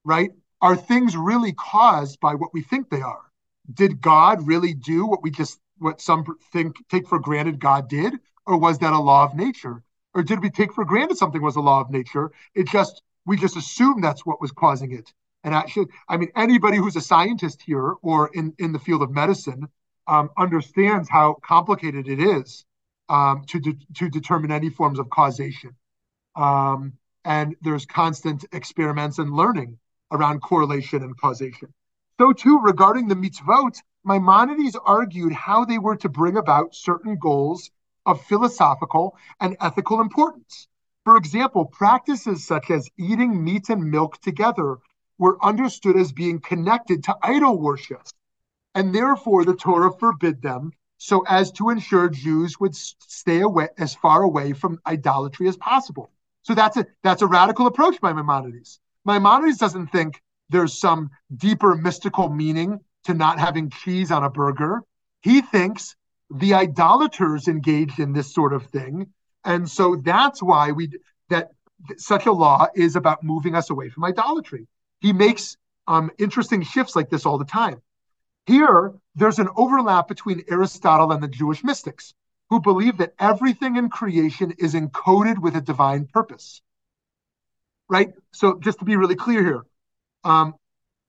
right? 0.04 0.32
Are 0.62 0.76
things 0.76 1.16
really 1.16 1.54
caused 1.54 2.20
by 2.20 2.36
what 2.36 2.54
we 2.54 2.62
think 2.62 2.90
they 2.90 3.02
are? 3.02 3.25
Did 3.74 4.02
God 4.02 4.48
really 4.48 4.74
do 4.74 5.06
what 5.06 5.24
we 5.24 5.32
just 5.32 5.60
what 5.78 6.00
some 6.00 6.24
think 6.54 6.76
take 6.90 7.08
for 7.08 7.20
granted 7.20 7.60
God 7.60 7.90
did, 7.90 8.14
or 8.46 8.58
was 8.58 8.80
that 8.80 8.94
a 8.94 9.00
law 9.00 9.26
of 9.26 9.36
nature? 9.36 9.84
Or 10.14 10.24
did 10.24 10.42
we 10.42 10.50
take 10.50 10.74
for 10.74 10.86
granted 10.86 11.18
something 11.18 11.42
was 11.42 11.58
a 11.58 11.62
law 11.62 11.82
of 11.82 11.90
nature? 11.90 12.32
It 12.54 12.68
just 12.68 13.02
we 13.26 13.38
just 13.38 13.58
assumed 13.58 14.04
that's 14.04 14.26
what 14.26 14.42
was 14.42 14.52
causing 14.52 14.92
it. 14.92 15.14
And 15.44 15.54
actually, 15.54 15.88
I 16.10 16.18
mean, 16.18 16.30
anybody 16.36 16.78
who's 16.78 16.96
a 16.96 17.02
scientist 17.02 17.62
here 17.62 17.94
or 18.02 18.32
in, 18.34 18.54
in 18.58 18.72
the 18.72 18.80
field 18.80 19.04
of 19.04 19.12
medicine 19.12 19.68
um, 20.08 20.30
understands 20.38 21.08
how 21.08 21.36
complicated 21.44 22.08
it 22.08 22.20
is 22.20 22.66
um, 23.10 23.44
to, 23.50 23.60
de- 23.60 23.78
to 23.96 24.10
determine 24.10 24.52
any 24.52 24.70
forms 24.70 24.98
of 24.98 25.10
causation. 25.10 25.76
Um, 26.36 26.94
and 27.24 27.56
there's 27.62 27.86
constant 27.86 28.46
experiments 28.52 29.20
and 29.20 29.32
learning 29.32 29.78
around 30.12 30.42
correlation 30.42 31.04
and 31.04 31.16
causation. 31.16 31.74
So, 32.18 32.32
too, 32.32 32.60
regarding 32.60 33.10
the 33.10 33.16
mitzvot, 33.16 33.82
Maimonides 34.06 34.78
argued 34.86 35.34
how 35.34 35.66
they 35.66 35.78
were 35.78 35.98
to 35.98 36.08
bring 36.08 36.38
about 36.38 36.74
certain 36.74 37.18
goals 37.18 37.72
of 38.06 38.26
philosophical 38.26 39.18
and 39.42 39.58
ethical 39.60 40.00
importance. 40.00 40.70
For 41.04 41.18
example, 41.18 41.66
practices 41.66 42.46
such 42.46 42.72
as 42.72 42.90
eating 42.98 43.44
meat 43.44 43.70
and 43.70 43.92
milk 43.92 44.20
together 44.22 44.78
were 45.18 45.44
understood 45.44 45.98
as 45.98 46.14
being 46.14 46.40
connected 46.40 47.04
to 47.04 47.18
idol 47.22 47.60
worship, 47.60 48.04
and 48.74 48.96
therefore 48.96 49.44
the 49.44 49.56
Torah 49.56 49.92
forbid 49.92 50.42
them 50.42 50.72
so 50.98 51.26
as 51.28 51.52
to 51.54 51.70
ensure 51.70 52.10
Jews 52.10 52.60
would 52.60 52.76
stay 52.76 53.42
away 53.42 53.70
as 53.78 53.94
far 53.94 54.24
away 54.24 54.54
from 54.54 54.80
idolatry 54.88 55.50
as 55.50 55.58
possible. 55.58 56.12
So 56.44 56.56
that's 56.56 56.78
a 56.78 56.86
that's 57.04 57.22
a 57.22 57.28
radical 57.28 57.68
approach 57.68 58.00
by 58.00 58.14
Maimonides. 58.14 58.80
Maimonides 59.04 59.58
doesn't 59.58 59.88
think 59.88 60.22
there's 60.50 60.80
some 60.80 61.10
deeper 61.36 61.76
mystical 61.76 62.30
meaning 62.30 62.80
to 63.06 63.14
not 63.14 63.40
having 63.40 63.70
cheese 63.70 64.12
on 64.12 64.24
a 64.24 64.30
burger. 64.30 64.82
He 65.22 65.42
thinks 65.42 65.96
the 66.30 66.54
idolaters 66.54 67.48
engaged 67.48 68.00
in 68.00 68.14
this 68.14 68.34
sort 68.34 68.54
of 68.54 68.68
thing, 68.68 69.08
and 69.44 69.70
so 69.70 69.96
that's 69.96 70.42
why 70.42 70.72
we 70.72 70.90
that 71.30 71.52
such 71.98 72.26
a 72.26 72.32
law 72.32 72.68
is 72.76 72.96
about 72.96 73.24
moving 73.24 73.56
us 73.56 73.70
away 73.70 73.90
from 73.90 74.06
idolatry. 74.06 74.68
He 75.02 75.14
makes 75.14 75.58
um, 75.88 76.12
interesting 76.18 76.64
shifts 76.64 76.96
like 76.96 77.10
this 77.10 77.26
all 77.26 77.38
the 77.38 77.46
time. 77.46 77.82
Here, 78.46 78.94
there's 79.16 79.40
an 79.40 79.50
overlap 79.56 80.08
between 80.08 80.44
Aristotle 80.50 81.12
and 81.12 81.22
the 81.22 81.28
Jewish 81.28 81.64
mystics 81.64 82.14
who 82.50 82.60
believe 82.60 82.98
that 82.98 83.14
everything 83.20 83.76
in 83.76 83.90
creation 83.90 84.54
is 84.60 84.76
encoded 84.76 85.40
with 85.40 85.56
a 85.56 85.62
divine 85.62 86.06
purpose. 86.06 86.62
Right? 87.90 88.14
So, 88.32 88.60
just 88.60 88.80
to 88.80 88.86
be 88.86 88.96
really 88.96 89.16
clear 89.16 89.44
here, 89.44 89.66
um, 90.26 90.56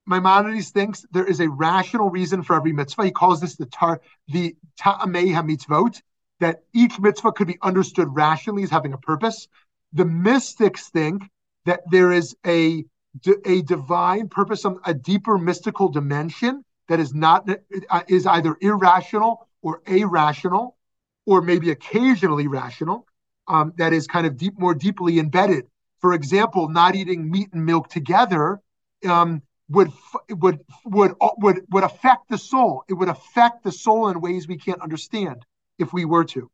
Maimonides 0.07 0.71
thinks 0.71 1.05
there 1.11 1.27
is 1.27 1.41
a 1.41 1.49
rational 1.49 2.11
reason 2.11 2.43
for 2.43 2.55
every 2.55 2.73
mitzvah. 2.73 3.07
He 3.07 3.11
calls 3.11 3.41
this 3.41 3.57
the 3.57 3.67
tar, 3.67 4.01
the 4.29 4.55
ta'amei 4.79 6.01
that 6.39 6.63
each 6.73 7.01
mitzvah 7.01 7.33
could 7.33 7.49
be 7.49 7.59
understood 7.63 8.09
rationally 8.11 8.63
as 8.63 8.71
having 8.71 8.93
a 8.93 8.99
purpose. 8.99 9.49
The 9.93 10.05
mystics 10.05 10.91
think 10.91 11.25
that 11.65 11.81
there 11.91 12.13
is 12.13 12.37
a 12.47 12.85
a 13.47 13.63
divine 13.63 14.29
purpose, 14.29 14.67
a 14.85 14.93
deeper 14.93 15.39
mystical 15.39 15.89
dimension 15.89 16.63
that 16.89 17.01
is 17.01 17.15
not 17.15 17.49
uh, 17.91 18.03
is 18.07 18.27
either 18.27 18.57
irrational 18.61 19.49
or 19.63 19.83
irrational, 19.87 20.77
or 21.25 21.41
maybe 21.41 21.71
occasionally 21.71 22.47
rational, 22.47 23.07
um, 23.49 23.73
that 23.79 23.93
is 23.93 24.07
kind 24.07 24.27
of 24.27 24.37
deep, 24.37 24.59
more 24.59 24.75
deeply 24.75 25.19
embedded. 25.19 25.67
For 26.01 26.13
example, 26.13 26.69
not 26.69 26.95
eating 26.95 27.31
meat 27.31 27.49
and 27.53 27.65
milk 27.65 27.89
together 27.89 28.61
um, 29.07 29.43
would 29.69 29.93
would 30.31 30.61
would 30.85 31.15
uh, 31.21 31.31
would 31.39 31.65
would 31.71 31.85
affect 31.85 32.29
the 32.29 32.39
soul. 32.39 32.85
It 32.89 32.95
would 32.95 33.09
affect 33.09 33.65
the 33.65 33.73
soul 33.73 34.09
in 34.09 34.21
ways 34.21 34.47
we 34.47 34.59
can't 34.59 34.81
understand 34.81 35.45
if 35.79 35.93
we 35.93 36.05
were 36.05 36.25
to. 36.25 36.51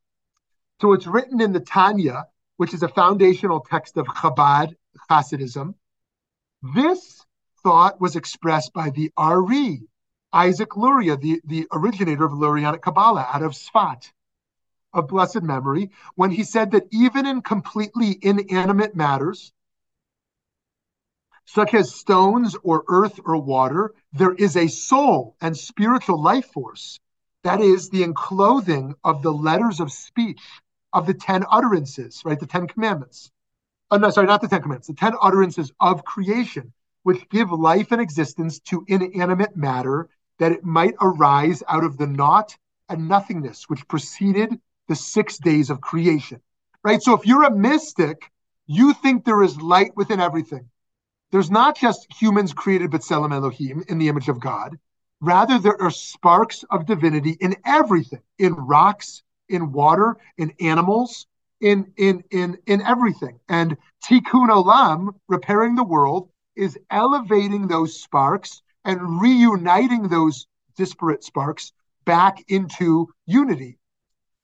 So 0.80 0.92
it's 0.92 1.06
written 1.06 1.40
in 1.40 1.52
the 1.52 1.60
Tanya, 1.60 2.26
which 2.56 2.74
is 2.74 2.82
a 2.82 2.88
foundational 2.88 3.60
text 3.60 3.96
of 3.96 4.06
Chabad 4.06 4.74
Hasidism. 5.10 5.74
This 6.74 7.24
thought 7.62 8.00
was 8.00 8.16
expressed 8.16 8.72
by 8.72 8.90
the 8.90 9.12
Ari, 9.16 9.82
Isaac 10.32 10.76
Luria, 10.76 11.16
the, 11.16 11.40
the 11.44 11.66
originator 11.72 12.24
of 12.24 12.32
Lurianic 12.32 12.82
Kabbalah 12.82 13.28
out 13.32 13.42
of 13.42 13.52
Sfat 13.52 14.10
of 14.92 15.08
blessed 15.08 15.42
memory 15.42 15.90
when 16.16 16.30
he 16.30 16.44
said 16.44 16.72
that 16.72 16.86
even 16.90 17.26
in 17.26 17.42
completely 17.42 18.18
inanimate 18.20 18.94
matters, 18.94 19.52
such 21.44 21.74
as 21.74 21.94
stones 21.94 22.56
or 22.62 22.84
earth 22.88 23.20
or 23.24 23.36
water, 23.36 23.94
there 24.12 24.34
is 24.34 24.56
a 24.56 24.68
soul 24.68 25.36
and 25.40 25.56
spiritual 25.56 26.20
life 26.20 26.46
force. 26.52 27.00
That 27.44 27.60
is 27.60 27.88
the 27.88 28.04
enclothing 28.04 28.94
of 29.04 29.22
the 29.22 29.32
letters 29.32 29.80
of 29.80 29.92
speech 29.92 30.40
of 30.92 31.06
the 31.06 31.14
10 31.14 31.44
utterances, 31.50 32.22
right? 32.24 32.38
The 32.38 32.46
10 32.46 32.68
commandments. 32.68 33.30
Oh, 33.90 33.96
no, 33.96 34.10
sorry, 34.10 34.26
not 34.26 34.40
the 34.40 34.48
10 34.48 34.62
commandments, 34.62 34.88
the 34.88 34.94
10 34.94 35.14
utterances 35.20 35.72
of 35.80 36.04
creation, 36.04 36.72
which 37.02 37.28
give 37.28 37.50
life 37.50 37.92
and 37.92 38.00
existence 38.00 38.60
to 38.60 38.84
inanimate 38.88 39.56
matter 39.56 40.08
that 40.38 40.52
it 40.52 40.64
might 40.64 40.94
arise 41.00 41.62
out 41.68 41.84
of 41.84 41.98
the 41.98 42.06
naught 42.06 42.56
and 42.88 43.08
nothingness 43.08 43.68
which 43.68 43.86
preceded 43.88 44.60
the 44.88 44.96
six 44.96 45.38
days 45.38 45.70
of 45.70 45.80
creation, 45.80 46.40
right? 46.82 47.02
So 47.02 47.14
if 47.14 47.26
you're 47.26 47.44
a 47.44 47.50
mystic, 47.50 48.30
you 48.66 48.92
think 48.92 49.24
there 49.24 49.42
is 49.42 49.60
light 49.60 49.96
within 49.96 50.20
everything. 50.20 50.68
There's 51.32 51.50
not 51.50 51.76
just 51.76 52.06
humans 52.12 52.52
created 52.52 52.90
B'Tselem 52.90 53.32
Elohim 53.32 53.82
in 53.88 53.98
the 53.98 54.08
image 54.08 54.28
of 54.28 54.38
God. 54.38 54.78
Rather, 55.20 55.58
there 55.58 55.80
are 55.80 55.90
sparks 55.90 56.64
of 56.70 56.86
divinity 56.86 57.36
in 57.40 57.56
everything, 57.64 58.20
in 58.38 58.54
rocks, 58.54 59.22
in 59.48 59.72
water, 59.72 60.16
in 60.36 60.52
animals, 60.60 61.26
in 61.60 61.92
in 61.96 62.22
in 62.30 62.58
in 62.66 62.82
everything. 62.82 63.40
And 63.48 63.76
Tikkun 64.04 64.50
Olam, 64.50 65.14
repairing 65.28 65.74
the 65.74 65.84
world, 65.84 66.28
is 66.54 66.78
elevating 66.90 67.66
those 67.66 68.00
sparks 68.00 68.62
and 68.84 69.20
reuniting 69.20 70.08
those 70.08 70.46
disparate 70.76 71.24
sparks 71.24 71.72
back 72.04 72.44
into 72.48 73.08
unity 73.26 73.78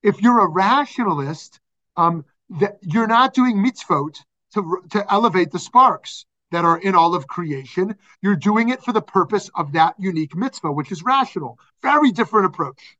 if 0.02 0.22
you're 0.22 0.40
a 0.40 0.48
rationalist, 0.48 1.60
um, 1.96 2.24
that 2.60 2.78
you're 2.82 3.06
not 3.06 3.34
doing 3.34 3.56
mitzvot 3.56 4.16
to, 4.54 4.82
to 4.90 5.12
elevate 5.12 5.50
the 5.50 5.58
sparks 5.58 6.24
that 6.50 6.64
are 6.64 6.78
in 6.78 6.94
all 6.94 7.14
of 7.14 7.26
creation. 7.26 7.96
You're 8.22 8.36
doing 8.36 8.70
it 8.70 8.82
for 8.82 8.92
the 8.92 9.02
purpose 9.02 9.50
of 9.54 9.72
that 9.72 9.94
unique 9.98 10.34
mitzvah, 10.34 10.72
which 10.72 10.92
is 10.92 11.02
rational. 11.02 11.58
Very 11.82 12.10
different 12.10 12.46
approach. 12.46 12.96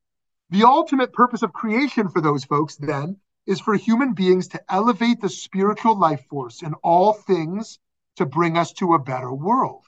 The 0.51 0.65
ultimate 0.65 1.13
purpose 1.13 1.43
of 1.43 1.53
creation 1.53 2.09
for 2.09 2.21
those 2.21 2.45
folks 2.45 2.77
then 2.77 3.19
is 3.47 3.61
for 3.61 3.75
human 3.75 4.13
beings 4.13 4.49
to 4.49 4.63
elevate 4.69 5.21
the 5.21 5.29
spiritual 5.29 5.99
life 5.99 6.25
force 6.29 6.63
in 6.63 6.75
all 6.83 7.13
things 7.13 7.79
to 8.17 8.27
bring 8.27 8.59
us 8.59 8.73
to 8.75 8.95
a 8.95 8.99
better 8.99 9.33
world. 9.33 9.85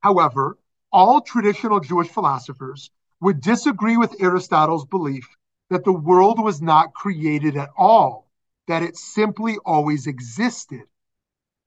However, 0.00 0.58
all 0.92 1.20
traditional 1.20 1.80
Jewish 1.80 2.08
philosophers 2.08 2.90
would 3.20 3.40
disagree 3.40 3.96
with 3.96 4.20
Aristotle's 4.20 4.86
belief 4.86 5.28
that 5.68 5.84
the 5.84 5.92
world 5.92 6.42
was 6.42 6.60
not 6.60 6.94
created 6.94 7.56
at 7.56 7.70
all, 7.76 8.28
that 8.66 8.82
it 8.82 8.96
simply 8.96 9.58
always 9.64 10.06
existed. 10.06 10.82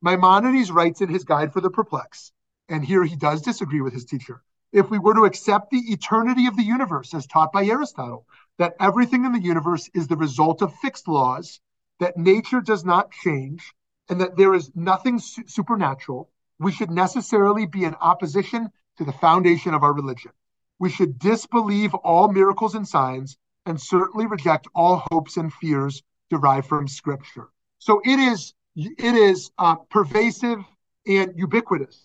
Maimonides 0.04 0.70
writes 0.70 1.00
in 1.00 1.08
his 1.08 1.24
Guide 1.24 1.54
for 1.54 1.62
the 1.62 1.70
Perplexed, 1.70 2.34
and 2.68 2.84
here 2.84 3.06
he 3.06 3.16
does 3.16 3.42
disagree 3.42 3.80
with 3.80 3.94
his 3.94 4.04
teacher. 4.04 4.44
If 4.74 4.90
we 4.90 5.00
were 5.00 5.14
to 5.14 5.24
accept 5.24 5.70
the 5.70 5.94
eternity 5.94 6.46
of 6.46 6.58
the 6.58 6.64
universe 6.64 7.14
as 7.14 7.26
taught 7.26 7.54
by 7.54 7.64
Aristotle, 7.64 8.28
that 8.58 8.76
everything 8.82 9.24
in 9.24 9.32
the 9.32 9.40
universe 9.40 9.90
is 9.94 10.08
the 10.08 10.18
result 10.18 10.62
of 10.62 10.76
fixed 10.76 11.08
laws, 11.08 11.62
that 12.02 12.18
nature 12.18 12.60
does 12.60 12.84
not 12.84 13.12
change, 13.12 13.74
and 14.10 14.20
that 14.20 14.36
there 14.36 14.54
is 14.54 14.76
nothing 14.76 15.20
su- 15.20 15.48
supernatural, 15.48 16.30
we 16.60 16.74
should 16.74 16.92
necessarily 16.92 17.66
be 17.66 17.86
in 17.86 17.96
opposition 17.96 18.70
to 18.98 19.06
the 19.06 19.14
foundation 19.14 19.74
of 19.74 19.84
our 19.84 19.94
religion. 19.94 20.32
We 20.80 20.90
should 20.90 21.18
disbelieve 21.18 21.94
all 21.94 22.28
miracles 22.28 22.76
and 22.76 22.86
signs 22.86 23.38
and 23.66 23.80
certainly 23.80 24.26
reject 24.26 24.68
all 24.76 25.02
hopes 25.12 25.38
and 25.38 25.54
fears 25.54 26.04
derived 26.30 26.68
from 26.68 26.90
Scripture. 26.90 27.48
So 27.80 28.02
it 28.04 28.20
is 28.20 28.54
it 28.76 29.16
is 29.16 29.52
uh, 29.58 29.76
pervasive 29.90 30.60
and 31.06 31.34
ubiquitous 31.36 32.02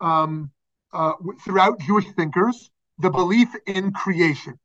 um, 0.00 0.50
uh, 0.92 1.12
throughout 1.44 1.80
Jewish 1.80 2.06
thinkers. 2.12 2.70
The 2.98 3.10
belief 3.10 3.48
in 3.66 3.92
creation. 3.92 4.58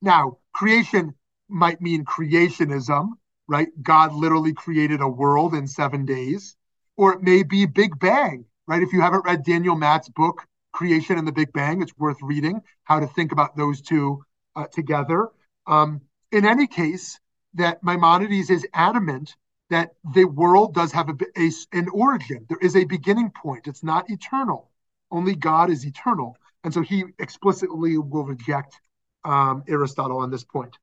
Now, 0.00 0.38
creation 0.54 1.14
might 1.48 1.82
mean 1.82 2.04
creationism, 2.06 3.10
right? 3.46 3.68
God 3.82 4.14
literally 4.14 4.54
created 4.54 5.02
a 5.02 5.08
world 5.08 5.54
in 5.54 5.66
seven 5.66 6.06
days, 6.06 6.56
or 6.96 7.12
it 7.12 7.22
may 7.22 7.42
be 7.42 7.66
Big 7.66 7.98
Bang, 7.98 8.46
right? 8.66 8.82
If 8.82 8.94
you 8.94 9.02
haven't 9.02 9.26
read 9.26 9.44
Daniel 9.44 9.76
Matt's 9.76 10.08
book, 10.08 10.46
Creation 10.72 11.18
and 11.18 11.28
the 11.28 11.32
Big 11.32 11.52
Bang, 11.52 11.82
it's 11.82 11.96
worth 11.98 12.16
reading 12.22 12.62
how 12.84 13.00
to 13.00 13.06
think 13.06 13.32
about 13.32 13.56
those 13.56 13.82
two 13.82 14.24
uh, 14.56 14.66
together. 14.72 15.28
Um, 15.66 16.00
in 16.32 16.46
any 16.46 16.66
case, 16.66 17.20
that 17.54 17.84
Maimonides 17.84 18.50
is 18.50 18.66
adamant 18.72 19.36
that 19.74 19.90
the 20.14 20.24
world 20.24 20.72
does 20.72 20.92
have 20.92 21.08
a, 21.08 21.16
a, 21.36 21.50
an 21.72 21.88
origin. 21.88 22.46
There 22.48 22.58
is 22.62 22.76
a 22.76 22.84
beginning 22.84 23.30
point. 23.30 23.66
It's 23.66 23.82
not 23.82 24.08
eternal. 24.08 24.70
Only 25.10 25.34
God 25.34 25.68
is 25.68 25.84
eternal. 25.84 26.36
And 26.62 26.72
so 26.72 26.80
he 26.80 27.04
explicitly 27.18 27.98
will 27.98 28.24
reject 28.24 28.80
um, 29.24 29.64
Aristotle 29.66 30.18
on 30.18 30.30
this 30.30 30.44
point. 30.44 30.78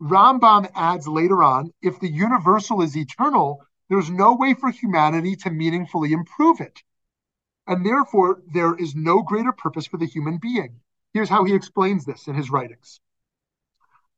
Rambam 0.00 0.70
adds 0.76 1.08
later 1.08 1.42
on 1.42 1.72
if 1.82 1.98
the 1.98 2.08
universal 2.08 2.82
is 2.82 2.96
eternal, 2.96 3.64
there's 3.88 4.10
no 4.10 4.36
way 4.36 4.54
for 4.54 4.70
humanity 4.70 5.34
to 5.36 5.50
meaningfully 5.50 6.12
improve 6.12 6.60
it. 6.60 6.82
And 7.66 7.84
therefore, 7.84 8.42
there 8.54 8.76
is 8.76 8.94
no 8.94 9.22
greater 9.22 9.52
purpose 9.52 9.86
for 9.86 9.96
the 9.96 10.06
human 10.06 10.38
being. 10.38 10.80
Here's 11.14 11.28
how 11.28 11.42
he 11.44 11.54
explains 11.54 12.04
this 12.04 12.28
in 12.28 12.36
his 12.36 12.50
writings. 12.50 13.00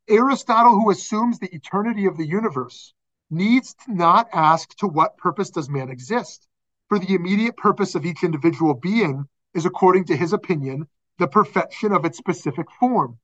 Aristotle, 0.07 0.73
who 0.73 0.91
assumes 0.91 1.39
the 1.39 1.55
eternity 1.55 2.05
of 2.07 2.19
the 2.19 2.27
universe, 2.27 2.93
needs 3.31 3.75
to 3.75 3.93
not 3.93 4.29
ask 4.33 4.75
to 4.77 4.87
what 4.87 5.19
purpose 5.19 5.51
does 5.51 5.69
man 5.69 5.91
exist, 5.91 6.47
for 6.89 6.99
the 6.99 7.15
immediate 7.15 7.57
purpose 7.57 7.95
of 7.95 8.07
each 8.07 8.25
individual 8.25 8.75
being 8.75 9.29
is, 9.55 9.67
according 9.67 10.05
to 10.07 10.17
his 10.17 10.33
opinion, 10.33 10.89
the 11.19 11.29
perfection 11.29 11.93
of 11.93 12.05
its 12.05 12.17
specific 12.17 12.67
form. 12.81 13.19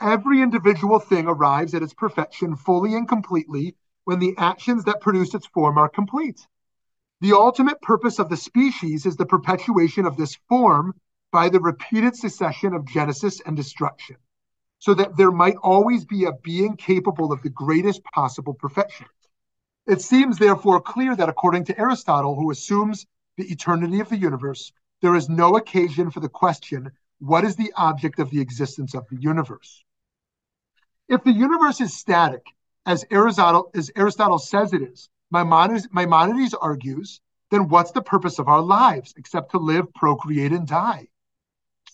Every 0.00 0.40
individual 0.40 0.98
thing 0.98 1.26
arrives 1.26 1.74
at 1.74 1.82
its 1.82 1.94
perfection 1.94 2.56
fully 2.56 2.94
and 2.94 3.08
completely 3.08 3.76
when 4.04 4.18
the 4.18 4.34
actions 4.38 4.84
that 4.84 5.00
produce 5.00 5.34
its 5.34 5.46
form 5.46 5.78
are 5.78 5.88
complete. 5.88 6.46
The 7.20 7.32
ultimate 7.32 7.80
purpose 7.80 8.18
of 8.18 8.28
the 8.28 8.36
species 8.36 9.06
is 9.06 9.16
the 9.16 9.26
perpetuation 9.26 10.06
of 10.06 10.16
this 10.16 10.36
form 10.48 10.94
by 11.32 11.48
the 11.48 11.60
repeated 11.60 12.14
succession 12.14 12.72
of 12.74 12.86
genesis 12.86 13.40
and 13.44 13.56
destruction, 13.56 14.16
so 14.78 14.94
that 14.94 15.16
there 15.16 15.32
might 15.32 15.56
always 15.56 16.04
be 16.04 16.24
a 16.24 16.32
being 16.32 16.76
capable 16.76 17.32
of 17.32 17.42
the 17.42 17.50
greatest 17.50 18.04
possible 18.04 18.54
perfection. 18.54 19.06
It 19.86 20.00
seems, 20.00 20.38
therefore, 20.38 20.80
clear 20.80 21.14
that 21.14 21.28
according 21.28 21.64
to 21.66 21.78
Aristotle, 21.78 22.34
who 22.34 22.50
assumes 22.50 23.06
the 23.36 23.50
eternity 23.52 24.00
of 24.00 24.08
the 24.08 24.16
universe, 24.16 24.72
there 25.00 25.14
is 25.14 25.28
no 25.28 25.56
occasion 25.56 26.10
for 26.10 26.18
the 26.18 26.28
question 26.28 26.90
what 27.18 27.44
is 27.44 27.56
the 27.56 27.72
object 27.76 28.18
of 28.18 28.30
the 28.30 28.40
existence 28.40 28.94
of 28.94 29.08
the 29.08 29.16
universe? 29.16 29.84
If 31.08 31.22
the 31.22 31.32
universe 31.32 31.80
is 31.80 31.96
static, 31.96 32.44
as 32.84 33.04
Aristotle, 33.10 33.70
as 33.74 33.90
Aristotle 33.94 34.38
says 34.38 34.72
it 34.72 34.82
is, 34.82 35.08
Maimonides, 35.30 35.88
Maimonides 35.92 36.54
argues, 36.54 37.20
then 37.50 37.68
what's 37.68 37.92
the 37.92 38.02
purpose 38.02 38.40
of 38.40 38.48
our 38.48 38.60
lives 38.60 39.14
except 39.16 39.52
to 39.52 39.58
live, 39.58 39.92
procreate, 39.94 40.52
and 40.52 40.66
die? 40.66 41.08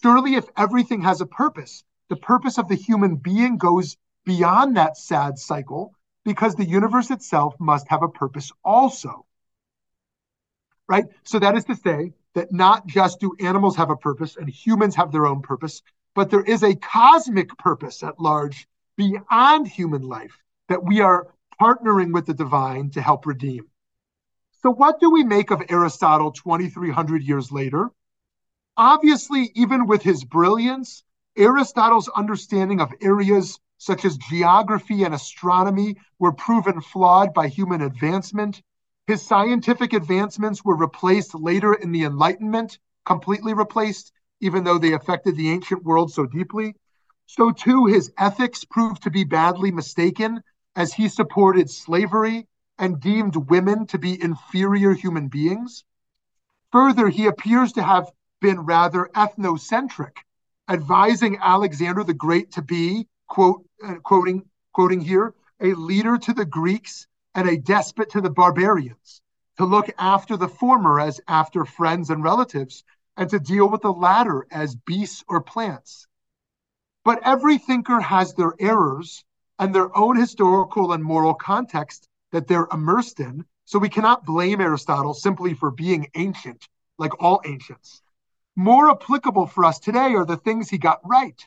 Surely, 0.03 0.35
if 0.35 0.49
everything 0.57 1.03
has 1.03 1.21
a 1.21 1.27
purpose, 1.27 1.85
the 2.09 2.17
purpose 2.17 2.57
of 2.57 2.69
the 2.69 2.75
human 2.75 3.17
being 3.17 3.59
goes 3.59 3.97
beyond 4.25 4.77
that 4.77 4.97
sad 4.97 5.39
cycle 5.39 5.95
because 6.25 6.55
the 6.55 6.65
universe 6.65 7.11
itself 7.11 7.55
must 7.59 7.89
have 7.89 8.03
a 8.03 8.09
purpose 8.09 8.53
also. 8.65 9.27
Right? 10.89 11.05
So, 11.25 11.39
that 11.39 11.57
is 11.57 11.65
to 11.65 11.77
say 11.77 12.13
that 12.35 12.53
not 12.53 12.87
just 12.87 13.21
do 13.21 13.35
animals 13.41 13.77
have 13.77 13.91
a 13.91 13.97
purpose 13.97 14.37
and 14.37 14.49
humans 14.49 14.97
have 14.97 15.13
their 15.13 15.27
own 15.27 15.43
purpose, 15.43 15.83
but 16.15 16.31
there 16.31 16.43
is 16.43 16.63
a 16.63 16.75
cosmic 16.75 17.57
purpose 17.59 18.03
at 18.03 18.21
large 18.21 18.69
beyond 18.97 19.67
human 19.67 20.03
life 20.03 20.39
that 20.69 20.85
we 20.85 21.01
are 21.01 21.29
partnering 21.61 22.13
with 22.13 22.27
the 22.27 22.35
divine 22.35 22.91
to 22.91 23.01
help 23.01 23.27
redeem. 23.27 23.67
So, 24.63 24.71
what 24.71 25.01
do 25.01 25.11
we 25.11 25.25
make 25.25 25.51
of 25.51 25.63
Aristotle 25.69 26.31
2,300 26.33 27.23
years 27.23 27.51
later? 27.51 27.91
Obviously, 28.77 29.51
even 29.55 29.87
with 29.87 30.03
his 30.03 30.25
brilliance, 30.25 31.05
Aristotle's 31.37 32.09
understanding 32.09 32.81
of 32.81 32.93
areas 33.01 33.59
such 33.83 34.05
as 34.05 34.16
geography 34.16 35.03
and 35.03 35.12
astronomy 35.12 35.97
were 36.21 36.33
proven 36.33 36.81
flawed 36.81 37.35
by 37.35 37.49
human 37.49 37.83
advancement. 37.83 38.62
His 39.09 39.23
scientific 39.23 39.92
advancements 39.92 40.64
were 40.64 40.77
replaced 40.77 41.35
later 41.35 41.75
in 41.75 41.90
the 41.90 42.05
Enlightenment, 42.05 42.79
completely 43.05 43.55
replaced, 43.55 44.12
even 44.40 44.62
though 44.62 44.79
they 44.79 44.92
affected 44.92 45.35
the 45.35 45.51
ancient 45.51 45.83
world 45.83 46.12
so 46.12 46.27
deeply. 46.27 46.77
So, 47.27 47.51
too, 47.51 47.87
his 47.87 48.12
ethics 48.16 48.64
proved 48.64 49.03
to 49.03 49.11
be 49.11 49.25
badly 49.25 49.73
mistaken 49.73 50.45
as 50.77 50.95
he 50.95 51.09
supported 51.09 51.68
slavery 51.68 52.47
and 52.79 53.01
deemed 53.01 53.35
women 53.35 53.88
to 53.88 53.99
be 53.99 54.23
inferior 54.23 54.92
human 54.92 55.27
beings. 55.27 55.83
Further, 56.71 57.09
he 57.09 57.27
appears 57.27 57.73
to 57.73 57.83
have 57.83 58.12
been 58.40 58.61
rather 58.61 59.11
ethnocentric, 59.16 60.18
advising 60.68 61.38
Alexander 61.38 62.05
the 62.05 62.14
Great 62.14 62.53
to 62.53 62.62
be, 62.62 63.09
quote, 63.29 63.65
uh, 63.85 63.97
quoting, 64.03 64.45
quoting 64.73 65.01
here, 65.01 65.35
a 65.61 65.75
leader 65.75 66.19
to 66.19 66.33
the 66.33 66.45
Greeks 66.45 67.07
and 67.35 67.49
a 67.49 67.57
despot 67.57 68.11
to 68.11 68.21
the 68.21 68.31
barbarians, 68.31 69.23
to 69.59 69.65
look 69.65 69.91
after 69.99 70.37
the 70.37 70.49
former 70.49 71.01
as 71.01 71.21
after 71.29 71.65
friends 71.65 72.11
and 72.11 72.23
relatives, 72.23 72.85
and 73.17 73.31
to 73.31 73.39
deal 73.39 73.69
with 73.69 73.83
the 73.83 73.93
latter 73.93 74.47
as 74.51 74.75
beasts 74.75 75.25
or 75.29 75.41
plants. 75.41 76.07
But 77.05 77.21
every 77.25 77.59
thinker 77.59 78.01
has 78.01 78.35
their 78.35 78.55
errors, 78.59 79.25
and 79.59 79.75
their 79.75 79.97
own 79.97 80.17
historical 80.17 80.93
and 80.93 81.05
moral 81.05 81.35
context 81.35 82.09
that 82.33 82.49
they're 82.49 82.69
immersed 82.73 83.21
in. 83.21 83.45
So 83.65 83.79
we 83.79 83.89
cannot 83.89 84.25
blame 84.25 84.61
Aristotle 84.61 85.15
simply 85.15 85.55
for 85.55 85.71
being 85.71 86.09
ancient, 86.15 86.69
like 86.99 87.23
all 87.23 87.41
ancients. 87.45 88.03
More 88.57 88.91
applicable 88.91 89.47
for 89.47 89.65
us 89.65 89.79
today 89.79 90.15
are 90.15 90.27
the 90.27 90.37
things 90.37 90.69
he 90.69 90.79
got 90.79 91.01
right, 91.05 91.41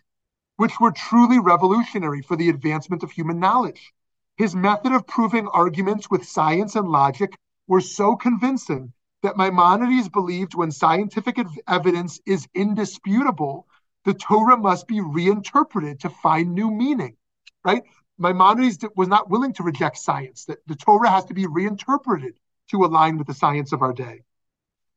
which 0.58 0.80
were 0.80 0.92
truly 0.92 1.40
revolutionary 1.40 2.22
for 2.22 2.36
the 2.36 2.50
advancement 2.50 3.04
of 3.04 3.12
human 3.12 3.40
knowledge. 3.40 3.94
His 4.38 4.56
method 4.56 4.92
of 4.92 5.08
proving 5.08 5.48
arguments 5.48 6.10
with 6.10 6.28
science 6.28 6.76
and 6.76 6.90
logic 6.90 7.38
were 7.68 7.82
so 7.82 8.16
convincing 8.16 8.94
that 9.24 9.38
Maimonides 9.38 10.10
believed 10.10 10.56
when 10.56 10.72
scientific 10.72 11.38
evidence 11.68 12.20
is 12.26 12.48
indisputable, 12.54 13.68
the 14.04 14.14
Torah 14.14 14.58
must 14.58 14.88
be 14.88 15.02
reinterpreted 15.02 16.02
to 16.02 16.10
find 16.10 16.54
new 16.54 16.70
meaning, 16.70 17.18
right? 17.64 17.84
Maimonides 18.18 18.80
was 18.96 19.08
not 19.08 19.30
willing 19.30 19.54
to 19.54 19.64
reject 19.64 19.98
science, 19.98 20.46
that 20.46 20.60
the 20.68 20.76
Torah 20.76 21.10
has 21.10 21.26
to 21.26 21.34
be 21.34 21.48
reinterpreted 21.48 22.38
to 22.70 22.86
align 22.86 23.18
with 23.18 23.28
the 23.28 23.34
science 23.34 23.74
of 23.74 23.82
our 23.82 23.94
day. 23.94 24.22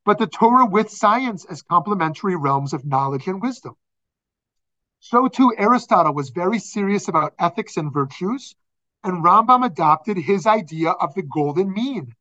But 0.04 0.18
the 0.18 0.26
Torah 0.26 0.66
with 0.66 0.90
science 0.90 1.44
as 1.44 1.62
complementary 1.62 2.36
realms 2.36 2.72
of 2.72 2.84
knowledge 2.84 3.26
and 3.26 3.42
wisdom. 3.42 3.76
So 5.00 5.28
too, 5.28 5.54
Aristotle 5.56 6.14
was 6.14 6.30
very 6.30 6.58
serious 6.58 7.08
about 7.08 7.34
ethics 7.38 7.76
and 7.76 7.92
virtues, 7.92 8.54
and 9.04 9.24
Rambam 9.24 9.64
adopted 9.64 10.16
his 10.16 10.46
idea 10.46 10.90
of 10.90 11.14
the 11.14 11.22
golden 11.22 11.72
mean, 11.72 12.14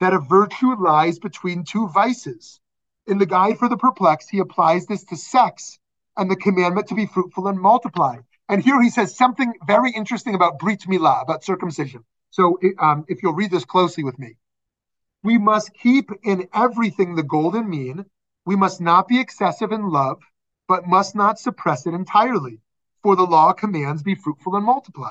that 0.00 0.14
a 0.14 0.18
virtue 0.18 0.74
lies 0.74 1.18
between 1.18 1.64
two 1.64 1.88
vices. 1.88 2.60
In 3.06 3.18
the 3.18 3.26
Guide 3.26 3.58
for 3.58 3.68
the 3.68 3.76
Perplexed, 3.76 4.30
he 4.30 4.38
applies 4.38 4.86
this 4.86 5.04
to 5.04 5.16
sex 5.16 5.78
and 6.16 6.30
the 6.30 6.36
commandment 6.36 6.88
to 6.88 6.94
be 6.94 7.06
fruitful 7.06 7.48
and 7.48 7.60
multiply. 7.60 8.18
And 8.48 8.62
here 8.62 8.80
he 8.82 8.90
says 8.90 9.16
something 9.16 9.52
very 9.66 9.90
interesting 9.90 10.34
about 10.34 10.58
Brit 10.58 10.80
Milah, 10.88 11.22
about 11.22 11.44
circumcision. 11.44 12.04
So 12.30 12.58
um, 12.78 13.04
if 13.08 13.22
you'll 13.22 13.34
read 13.34 13.50
this 13.50 13.64
closely 13.64 14.04
with 14.04 14.18
me, 14.18 14.36
we 15.22 15.38
must 15.38 15.74
keep 15.74 16.10
in 16.22 16.48
everything 16.52 17.14
the 17.14 17.22
golden 17.22 17.68
mean. 17.68 18.04
We 18.44 18.56
must 18.56 18.80
not 18.80 19.08
be 19.08 19.20
excessive 19.20 19.72
in 19.72 19.88
love, 19.88 20.22
but 20.66 20.86
must 20.86 21.14
not 21.14 21.38
suppress 21.38 21.86
it 21.86 21.94
entirely. 21.94 22.60
For 23.02 23.16
the 23.16 23.26
law 23.26 23.52
commands 23.52 24.02
be 24.02 24.14
fruitful 24.14 24.56
and 24.56 24.64
multiply. 24.64 25.10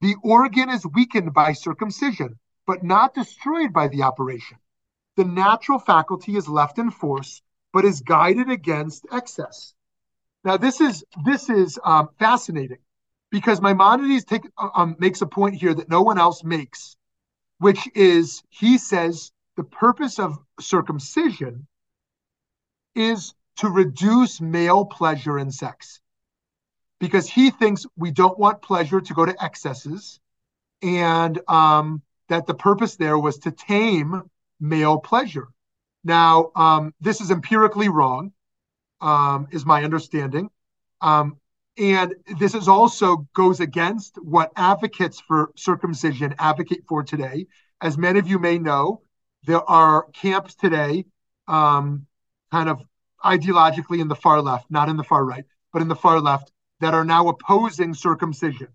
The 0.00 0.16
organ 0.22 0.68
is 0.68 0.86
weakened 0.86 1.32
by 1.32 1.54
circumcision, 1.54 2.38
but 2.66 2.82
not 2.84 3.14
destroyed 3.14 3.72
by 3.72 3.88
the 3.88 4.02
operation. 4.02 4.58
The 5.16 5.24
natural 5.24 5.78
faculty 5.78 6.36
is 6.36 6.48
left 6.48 6.78
in 6.78 6.90
force, 6.90 7.40
but 7.72 7.84
is 7.84 8.02
guided 8.02 8.50
against 8.50 9.06
excess. 9.10 9.74
Now 10.44 10.58
this 10.58 10.80
is 10.80 11.04
this 11.24 11.48
is 11.48 11.78
um, 11.82 12.10
fascinating 12.18 12.80
because 13.30 13.62
Maimonides 13.62 14.24
take, 14.24 14.46
uh, 14.58 14.68
um, 14.74 14.96
makes 14.98 15.22
a 15.22 15.26
point 15.26 15.54
here 15.54 15.72
that 15.74 15.88
no 15.88 16.02
one 16.02 16.18
else 16.18 16.44
makes, 16.44 16.96
which 17.58 17.88
is 17.94 18.42
he 18.50 18.76
says 18.76 19.32
the 19.56 19.64
purpose 19.64 20.18
of 20.18 20.38
circumcision 20.60 21.66
is 22.94 23.34
to 23.56 23.68
reduce 23.68 24.40
male 24.40 24.84
pleasure 24.84 25.38
in 25.38 25.50
sex 25.50 26.00
because 27.00 27.28
he 27.28 27.50
thinks 27.50 27.86
we 27.96 28.10
don't 28.10 28.38
want 28.38 28.62
pleasure 28.62 29.00
to 29.00 29.14
go 29.14 29.24
to 29.26 29.42
excesses 29.42 30.20
and 30.82 31.40
um, 31.48 32.02
that 32.28 32.46
the 32.46 32.54
purpose 32.54 32.96
there 32.96 33.18
was 33.18 33.38
to 33.38 33.50
tame 33.50 34.22
male 34.60 34.98
pleasure. 34.98 35.48
Now, 36.04 36.50
um, 36.54 36.94
this 37.00 37.20
is 37.20 37.30
empirically 37.30 37.88
wrong 37.88 38.32
um, 39.00 39.48
is 39.50 39.66
my 39.66 39.84
understanding. 39.84 40.50
Um, 41.00 41.38
and 41.76 42.14
this 42.38 42.54
is 42.54 42.68
also 42.68 43.26
goes 43.34 43.60
against 43.60 44.16
what 44.22 44.52
advocates 44.56 45.20
for 45.20 45.50
circumcision 45.56 46.34
advocate 46.38 46.84
for 46.88 47.02
today. 47.02 47.46
As 47.80 47.98
many 47.98 48.18
of 48.18 48.28
you 48.28 48.38
may 48.38 48.58
know, 48.58 49.02
there 49.44 49.68
are 49.68 50.06
camps 50.12 50.54
today, 50.54 51.04
um, 51.48 52.06
kind 52.50 52.68
of 52.68 52.80
ideologically 53.24 54.00
in 54.00 54.08
the 54.08 54.14
far 54.14 54.40
left, 54.40 54.70
not 54.70 54.88
in 54.88 54.96
the 54.96 55.04
far 55.04 55.24
right, 55.24 55.44
but 55.72 55.82
in 55.82 55.88
the 55.88 55.96
far 55.96 56.20
left, 56.20 56.52
that 56.80 56.94
are 56.94 57.04
now 57.04 57.28
opposing 57.28 57.94
circumcision. 57.94 58.68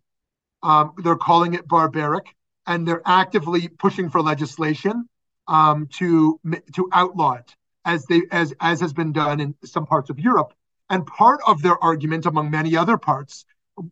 Um, 0.64 0.94
they're 0.98 1.16
calling 1.16 1.54
it 1.54 1.68
barbaric, 1.68 2.36
and 2.66 2.88
they're 2.88 3.02
actively 3.06 3.68
pushing 3.68 4.10
for 4.10 4.22
legislation 4.22 5.08
um, 5.48 5.88
to 5.98 6.40
to 6.76 6.90
outlaw 6.92 7.34
it 7.34 7.56
as 7.86 8.06
they 8.06 8.24
as 8.32 8.54
as 8.60 8.82
has 8.82 8.94
been 8.94 9.12
done 9.12 9.40
in 9.40 9.56
some 9.64 9.86
parts 9.86 10.10
of 10.10 10.20
Europe. 10.20 10.54
And 10.90 11.06
part 11.06 11.40
of 11.46 11.62
their 11.62 11.82
argument, 11.84 12.26
among 12.26 12.50
many 12.50 12.76
other 12.76 12.98
parts, 12.98 13.46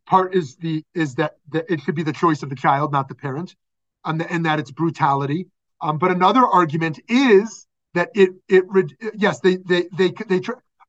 part 0.05 0.35
is 0.35 0.55
the 0.57 0.83
is 0.93 1.15
that, 1.15 1.37
that 1.51 1.65
it 1.69 1.81
should 1.81 1.95
be 1.95 2.03
the 2.03 2.13
choice 2.13 2.43
of 2.43 2.49
the 2.49 2.55
child, 2.55 2.91
not 2.91 3.07
the 3.07 3.15
parent, 3.15 3.55
um, 4.03 4.21
and 4.29 4.45
that 4.45 4.59
it's 4.59 4.71
brutality. 4.71 5.47
Um, 5.79 5.97
but 5.99 6.11
another 6.11 6.45
argument 6.45 6.99
is 7.07 7.66
that 7.97 8.09
it 8.15 8.31
it 8.47 8.65
yes 9.15 9.39
they 9.39 9.57
they 9.57 9.87
they 9.97 10.09
they, 10.11 10.39
they 10.39 10.41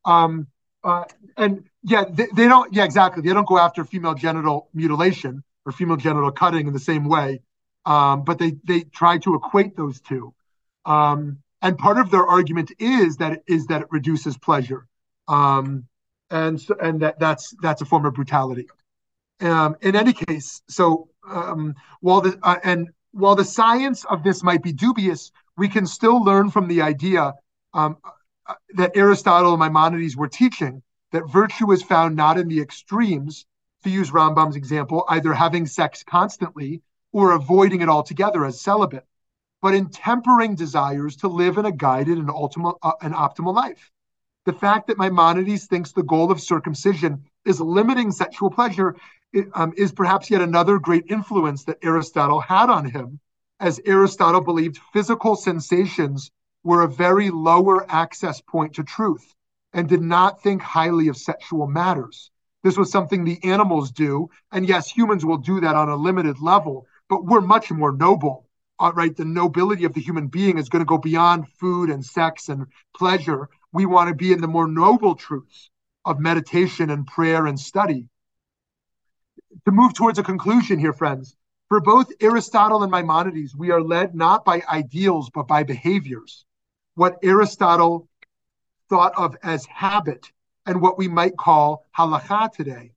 um 0.05 0.47
uh, 0.85 1.05
and 1.37 1.65
yeah 1.83 2.05
they, 2.09 2.27
they 2.35 2.47
don't 2.47 2.73
yeah 2.73 2.85
exactly 2.85 3.23
they 3.23 3.33
don't 3.33 3.49
go 3.49 3.59
after 3.59 3.85
female 3.85 4.15
genital 4.15 4.69
mutilation 4.75 5.43
or 5.67 5.73
female 5.73 5.97
genital 5.97 6.31
cutting 6.31 6.67
in 6.67 6.73
the 6.73 6.79
same 6.79 7.05
way, 7.05 7.41
um, 7.85 8.25
but 8.25 8.39
they 8.39 8.53
they 8.65 8.81
try 8.83 9.19
to 9.19 9.35
equate 9.35 9.77
those 9.77 10.01
two. 10.01 10.35
Um, 10.87 11.39
and 11.61 11.77
part 11.77 11.99
of 11.99 12.11
their 12.11 12.27
argument 12.27 12.73
is 12.79 13.17
that 13.19 13.43
is 13.47 13.67
that 13.67 13.83
it 13.83 13.89
reduces 13.91 14.39
pleasure, 14.39 14.87
um, 15.27 15.85
and 16.31 16.61
so, 16.61 16.75
and 16.81 17.01
that 17.01 17.19
that's 17.19 17.55
that's 17.61 17.83
a 17.83 17.85
form 17.85 18.07
of 18.07 18.15
brutality. 18.15 18.67
Um, 19.41 19.77
in 19.83 19.95
any 19.95 20.13
case, 20.13 20.63
so 20.69 21.09
um, 21.29 21.75
while 22.01 22.21
the 22.21 22.39
uh, 22.43 22.57
and 22.65 22.89
while 23.13 23.35
the 23.35 23.45
science 23.45 24.05
of 24.05 24.23
this 24.23 24.43
might 24.43 24.63
be 24.63 24.73
dubious, 24.73 25.33
we 25.59 25.69
can 25.69 25.87
still 25.87 26.23
learn 26.23 26.51
from 26.51 26.69
the 26.69 26.81
idea 26.81 27.35
um, 27.75 27.99
uh, 28.47 28.55
that 28.77 28.93
Aristotle 28.97 29.53
and 29.53 29.61
Maimonides 29.61 30.17
were 30.17 30.29
teaching 30.29 30.83
that 31.13 31.31
virtue 31.31 31.71
is 31.73 31.83
found 31.83 32.17
not 32.17 32.39
in 32.39 32.49
the 32.49 32.61
extremes, 32.61 33.45
to 33.85 33.91
use 33.91 34.11
Rambam's 34.11 34.57
example, 34.57 35.05
either 35.09 35.33
having 35.33 35.67
sex 35.67 36.03
constantly 36.03 36.83
or 37.13 37.33
avoiding 37.33 37.81
it 37.81 37.89
altogether 37.89 38.45
as 38.45 38.61
celibate, 38.61 39.07
but 39.63 39.75
in 39.75 39.89
tempering 39.89 40.55
desires 40.55 41.17
to 41.17 41.29
live 41.29 41.59
in 41.59 41.65
a 41.65 41.73
guided 41.73 42.19
and 42.19 42.31
ultimate 42.31 42.77
uh, 42.83 42.93
an 43.03 43.13
optimal 43.13 43.55
life. 43.55 43.91
The 44.47 44.53
fact 44.53 44.87
that 44.87 44.99
Maimonides 44.99 45.67
thinks 45.67 45.93
the 45.93 46.03
goal 46.03 46.31
of 46.31 46.41
circumcision 46.41 47.25
is 47.45 47.61
limiting 47.61 48.13
sexual 48.13 48.51
pleasure 48.51 48.97
um, 49.55 49.73
is 49.77 49.93
perhaps 49.93 50.31
yet 50.31 50.41
another 50.41 50.79
great 50.79 51.05
influence 51.09 51.65
that 51.65 51.79
Aristotle 51.83 52.41
had 52.41 52.71
on 52.71 52.85
him, 52.91 53.21
as 53.61 53.81
Aristotle 53.85 54.41
believed 54.41 54.79
physical 54.93 55.37
sensations 55.37 56.31
were 56.63 56.83
a 56.83 56.89
very 56.89 57.31
lower 57.31 57.91
access 57.91 58.41
point 58.41 58.75
to 58.75 58.85
truth 58.85 59.35
and 59.73 59.89
did 59.89 60.03
not 60.03 60.43
think 60.43 60.63
highly 60.63 61.09
of 61.09 61.17
sexual 61.17 61.67
matters. 61.67 62.31
This 62.63 62.77
was 62.77 62.91
something 62.91 63.25
the 63.25 63.43
animals 63.45 63.91
do. 63.91 64.29
And 64.53 64.69
yes, 64.69 64.91
humans 64.91 65.25
will 65.25 65.39
do 65.39 65.61
that 65.61 65.77
on 65.77 65.89
a 65.89 65.97
limited 65.97 66.41
level, 66.41 66.87
but 67.09 67.25
we're 67.25 67.41
much 67.41 67.71
more 67.71 67.93
noble. 67.93 68.47
Uh, 68.81 68.93
right? 68.95 69.17
The 69.17 69.25
nobility 69.25 69.85
of 69.85 69.95
the 69.95 70.01
human 70.01 70.29
being 70.29 70.57
is 70.57 70.69
going 70.69 70.81
to 70.81 70.89
go 70.89 70.99
beyond 70.99 71.49
food 71.49 71.91
and 71.91 72.05
sex 72.05 72.49
and 72.49 72.67
pleasure. 72.97 73.49
We 73.73 73.87
want 73.87 74.09
to 74.09 74.15
be 74.15 74.33
in 74.33 74.41
the 74.41 74.47
more 74.47 74.69
noble 74.69 75.17
truths 75.17 75.71
of 76.05 76.21
meditation 76.21 76.89
and 76.91 77.05
prayer 77.05 77.47
and 77.47 77.59
study. 77.59 78.09
To 79.65 79.73
move 79.73 79.95
towards 79.95 80.21
a 80.21 80.23
conclusion 80.23 80.79
here, 80.79 80.93
friends, 80.93 81.37
for 81.69 81.81
both 81.81 82.11
Aristotle 82.21 82.83
and 82.83 82.91
Maimonides, 82.91 83.55
we 83.55 83.71
are 83.71 83.83
led 83.83 84.15
not 84.15 84.45
by 84.45 84.63
ideals, 84.69 85.31
but 85.31 85.47
by 85.47 85.63
behaviors. 85.63 86.47
What 86.95 87.19
Aristotle 87.23 88.09
thought 88.89 89.13
of 89.17 89.37
as 89.43 89.67
habit 89.67 90.33
and 90.65 90.81
what 90.81 90.97
we 90.97 91.09
might 91.09 91.37
call 91.37 91.85
halacha 91.97 92.53
today. 92.53 92.93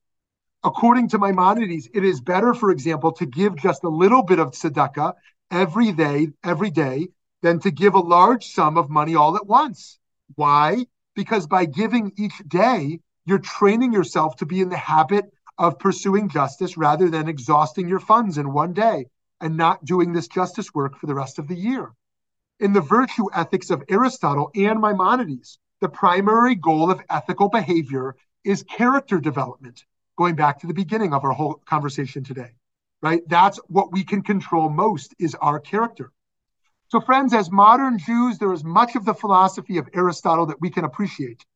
According 0.64 1.08
to 1.08 1.18
Maimonides, 1.18 1.88
it 1.92 2.04
is 2.04 2.20
better, 2.20 2.54
for 2.54 2.70
example, 2.70 3.12
to 3.12 3.26
give 3.26 3.56
just 3.56 3.84
a 3.84 3.88
little 3.88 4.22
bit 4.22 4.38
of 4.38 4.52
tzedakah 4.52 5.14
every 5.50 5.92
day, 5.92 6.28
every 6.42 6.70
day, 6.70 7.08
than 7.42 7.58
to 7.60 7.70
give 7.70 7.94
a 7.94 8.00
large 8.00 8.46
sum 8.46 8.78
of 8.78 8.88
money 8.88 9.16
all 9.16 9.36
at 9.36 9.46
once. 9.46 9.98
Why? 10.36 10.86
Because 11.14 11.46
by 11.46 11.66
giving 11.66 12.12
each 12.16 12.38
day, 12.46 13.00
you're 13.26 13.38
training 13.38 13.92
yourself 13.92 14.36
to 14.36 14.46
be 14.46 14.60
in 14.60 14.70
the 14.70 14.76
habit 14.76 15.26
of 15.62 15.78
pursuing 15.78 16.28
justice 16.28 16.76
rather 16.76 17.08
than 17.08 17.28
exhausting 17.28 17.88
your 17.88 18.00
funds 18.00 18.36
in 18.36 18.52
one 18.52 18.72
day 18.72 19.06
and 19.40 19.56
not 19.56 19.84
doing 19.84 20.12
this 20.12 20.26
justice 20.26 20.74
work 20.74 20.98
for 20.98 21.06
the 21.06 21.14
rest 21.14 21.38
of 21.38 21.46
the 21.46 21.54
year. 21.54 21.92
In 22.58 22.72
the 22.72 22.80
virtue 22.80 23.26
ethics 23.32 23.70
of 23.70 23.84
Aristotle 23.88 24.50
and 24.56 24.80
Maimonides, 24.80 25.60
the 25.80 25.88
primary 25.88 26.56
goal 26.56 26.90
of 26.90 27.00
ethical 27.08 27.48
behavior 27.48 28.16
is 28.42 28.64
character 28.64 29.20
development, 29.20 29.84
going 30.18 30.34
back 30.34 30.58
to 30.58 30.66
the 30.66 30.74
beginning 30.74 31.14
of 31.14 31.24
our 31.24 31.30
whole 31.30 31.62
conversation 31.64 32.24
today, 32.24 32.50
right? 33.00 33.22
That's 33.28 33.60
what 33.68 33.92
we 33.92 34.02
can 34.02 34.22
control 34.22 34.68
most 34.68 35.14
is 35.20 35.36
our 35.36 35.60
character. 35.60 36.10
So, 36.88 37.00
friends, 37.00 37.32
as 37.32 37.52
modern 37.52 37.98
Jews, 37.98 38.36
there 38.36 38.52
is 38.52 38.64
much 38.64 38.96
of 38.96 39.04
the 39.04 39.14
philosophy 39.14 39.78
of 39.78 39.88
Aristotle 39.94 40.46
that 40.46 40.60
we 40.60 40.70
can 40.70 40.84
appreciate. 40.84 41.46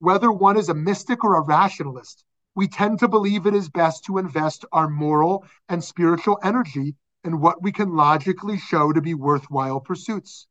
Whether 0.00 0.30
one 0.30 0.58
is 0.58 0.68
a 0.68 0.74
mystic 0.74 1.24
or 1.24 1.36
a 1.36 1.40
rationalist, 1.40 2.24
we 2.54 2.68
tend 2.68 2.98
to 3.00 3.08
believe 3.08 3.46
it 3.46 3.54
is 3.54 3.68
best 3.68 4.04
to 4.04 4.18
invest 4.18 4.64
our 4.72 4.88
moral 4.88 5.44
and 5.68 5.82
spiritual 5.82 6.38
energy 6.42 6.94
in 7.24 7.40
what 7.40 7.62
we 7.62 7.72
can 7.72 7.94
logically 7.94 8.58
show 8.58 8.92
to 8.92 9.00
be 9.00 9.14
worthwhile 9.14 9.80
pursuits. 9.80 10.46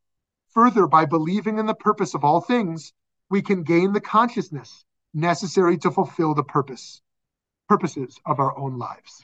Further, 0.53 0.87
by 0.87 1.05
believing 1.05 1.59
in 1.59 1.65
the 1.65 1.73
purpose 1.73 2.13
of 2.13 2.23
all 2.23 2.41
things, 2.41 2.93
we 3.29 3.41
can 3.41 3.63
gain 3.63 3.93
the 3.93 4.01
consciousness 4.01 4.85
necessary 5.13 5.77
to 5.79 5.91
fulfill 5.91 6.33
the 6.33 6.43
purpose 6.43 7.01
purposes 7.69 8.19
of 8.25 8.39
our 8.39 8.57
own 8.57 8.77
lives. 8.77 9.23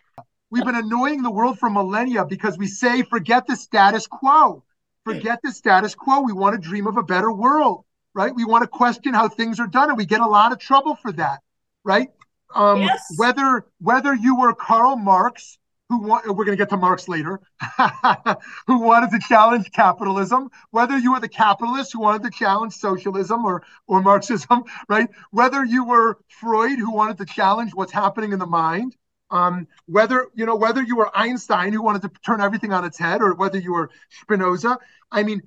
We've 0.49 0.65
been 0.65 0.75
annoying 0.75 1.21
the 1.21 1.29
world 1.29 1.59
for 1.59 1.69
millennia 1.69 2.25
because 2.25 2.57
we 2.57 2.67
say, 2.67 3.03
forget 3.03 3.45
the 3.45 3.55
status 3.55 4.07
quo. 4.07 4.63
Forget 5.03 5.39
the 5.43 5.51
status 5.51 5.93
quo. 5.93 6.21
We 6.21 6.33
want 6.33 6.55
to 6.55 6.67
dream 6.67 6.87
of 6.87 6.97
a 6.97 7.03
better 7.03 7.31
world, 7.31 7.85
right? 8.13 8.33
We 8.33 8.45
want 8.45 8.63
to 8.63 8.67
question 8.67 9.13
how 9.13 9.27
things 9.27 9.59
are 9.59 9.67
done, 9.67 9.89
and 9.89 9.97
we 9.97 10.05
get 10.05 10.21
a 10.21 10.25
lot 10.25 10.51
of 10.51 10.59
trouble 10.59 10.95
for 10.95 11.11
that, 11.13 11.41
right? 11.83 12.09
Um, 12.55 12.81
yes. 12.81 13.13
Whether 13.17 13.65
whether 13.79 14.13
you 14.13 14.39
were 14.39 14.53
Karl 14.53 14.95
Marx 14.95 15.59
who 15.89 15.97
want, 15.97 16.27
we're 16.27 16.45
going 16.45 16.55
to 16.57 16.61
get 16.61 16.69
to 16.69 16.77
Marx 16.77 17.07
later, 17.07 17.41
who 18.67 18.79
wanted 18.79 19.09
to 19.09 19.19
challenge 19.27 19.71
capitalism, 19.71 20.49
whether 20.69 20.97
you 20.97 21.13
were 21.13 21.19
the 21.19 21.27
capitalist 21.27 21.93
who 21.93 21.99
wanted 21.99 22.23
to 22.23 22.29
challenge 22.29 22.73
socialism 22.73 23.43
or, 23.43 23.63
or 23.87 24.01
Marxism, 24.01 24.63
right? 24.89 25.09
Whether 25.31 25.65
you 25.65 25.83
were 25.83 26.19
Freud 26.27 26.77
who 26.77 26.93
wanted 26.93 27.17
to 27.17 27.25
challenge 27.25 27.73
what's 27.73 27.91
happening 27.91 28.33
in 28.33 28.39
the 28.39 28.45
mind, 28.45 28.95
um, 29.31 29.67
whether 29.85 30.27
you 30.33 30.45
know 30.45 30.55
whether 30.55 30.81
you 30.81 30.95
were 30.95 31.15
Einstein 31.15 31.71
who 31.71 31.83
wanted 31.83 32.01
to 32.03 32.11
turn 32.25 32.41
everything 32.41 32.73
on 32.73 32.83
its 32.83 32.97
head, 32.97 33.21
or 33.21 33.35
whether 33.35 33.59
you 33.59 33.73
were 33.73 33.91
Spinoza. 34.09 34.77
I 35.11 35.23
mean, 35.23 35.41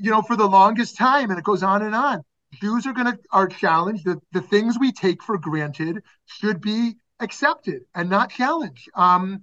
you 0.00 0.10
know, 0.10 0.22
for 0.22 0.36
the 0.36 0.46
longest 0.46 0.96
time, 0.96 1.30
and 1.30 1.38
it 1.38 1.44
goes 1.44 1.62
on 1.62 1.82
and 1.82 1.94
on. 1.94 2.24
Jews 2.60 2.86
are 2.86 2.92
going 2.92 3.06
to 3.06 3.18
are 3.30 3.48
challenged. 3.48 4.04
The, 4.04 4.20
the 4.32 4.42
things 4.42 4.78
we 4.78 4.92
take 4.92 5.22
for 5.22 5.38
granted 5.38 6.02
should 6.26 6.60
be 6.60 6.96
accepted 7.20 7.82
and 7.94 8.10
not 8.10 8.30
challenged. 8.30 8.90
Um, 8.94 9.42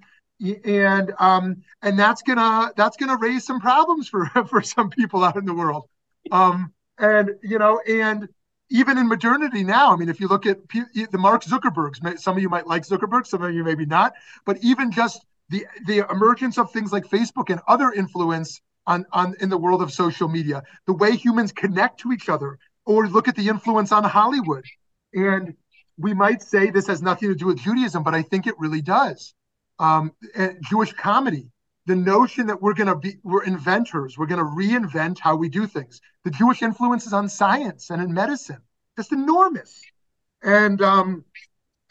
and 0.63 1.13
um, 1.19 1.63
and 1.82 2.00
that's 2.00 2.22
gonna 2.22 2.72
that's 2.78 2.98
gonna 2.98 3.17
raise 3.17 3.45
some 3.45 3.60
problems 3.60 4.08
for 4.08 4.26
for 4.50 4.62
some 4.62 4.89
people 4.89 5.24
out 5.24 5.36
in 5.36 5.45
the 5.45 5.54
world. 5.54 5.88
Um, 6.32 6.74
and 6.98 7.32
you 7.43 7.60
know, 7.60 7.82
and 7.88 8.30
even 8.69 8.98
in 8.98 9.08
modernity 9.08 9.63
now, 9.63 9.91
I 9.91 9.95
mean, 9.95 10.10
if 10.10 10.19
you 10.19 10.28
look 10.28 10.45
at 10.45 10.60
the 10.69 11.17
Mark 11.17 11.43
Zuckerbergs, 11.43 12.19
some 12.19 12.38
of 12.38 12.41
you 12.41 12.50
might 12.50 12.67
like 12.67 12.84
Zuckerberg, 12.84 13.26
some 13.26 13.41
of 13.41 13.54
you 13.54 13.63
maybe 13.63 13.86
not, 13.86 14.13
but 14.45 14.58
even 14.62 14.91
just 14.91 15.26
the 15.50 15.65
the 15.86 16.06
emergence 16.10 16.58
of 16.58 16.72
things 16.72 16.91
like 16.91 17.06
Facebook 17.06 17.50
and 17.50 17.60
other 17.67 17.91
influence 17.91 18.62
on 18.88 19.06
on 19.12 19.36
in 19.41 19.50
the 19.50 19.58
world 19.58 19.82
of 19.82 19.91
social 19.91 20.28
media, 20.28 20.63
the 20.86 20.93
way 20.93 21.15
humans 21.15 21.52
connect 21.52 22.00
to 22.02 22.12
each 22.12 22.30
other, 22.30 22.58
or 22.89 23.08
look 23.08 23.28
at 23.28 23.36
the 23.36 23.47
influence 23.47 23.91
on 23.91 24.04
Hollywood, 24.04 24.65
and 25.13 25.54
we 25.95 26.12
might 26.15 26.41
say 26.41 26.71
this 26.71 26.88
has 26.88 27.04
nothing 27.04 27.30
to 27.30 27.36
do 27.36 27.45
with 27.45 27.60
Judaism, 27.60 28.02
but 28.02 28.15
I 28.15 28.23
think 28.23 28.47
it 28.47 28.56
really 28.58 28.82
does 28.82 29.36
um, 29.78 30.12
Jewish 30.67 30.91
comedy. 30.93 31.52
The 31.86 31.95
notion 31.95 32.47
that 32.47 32.60
we're 32.62 32.73
going 32.73 32.88
to 32.88 32.95
be, 32.95 33.17
we're 33.23 33.43
inventors, 33.43 34.17
we're 34.17 34.25
going 34.25 34.43
to 34.43 34.52
reinvent 34.63 35.19
how 35.19 35.36
we 35.36 35.49
do 35.49 35.67
things. 35.67 36.02
The 36.23 36.32
Jewish 36.32 36.63
influences 36.63 37.13
on 37.13 37.30
science 37.30 37.91
and 37.91 38.02
in 38.02 38.12
medicine, 38.12 38.62
just 38.97 39.12
enormous. 39.12 39.81
And 40.42 40.81
um, 40.81 41.25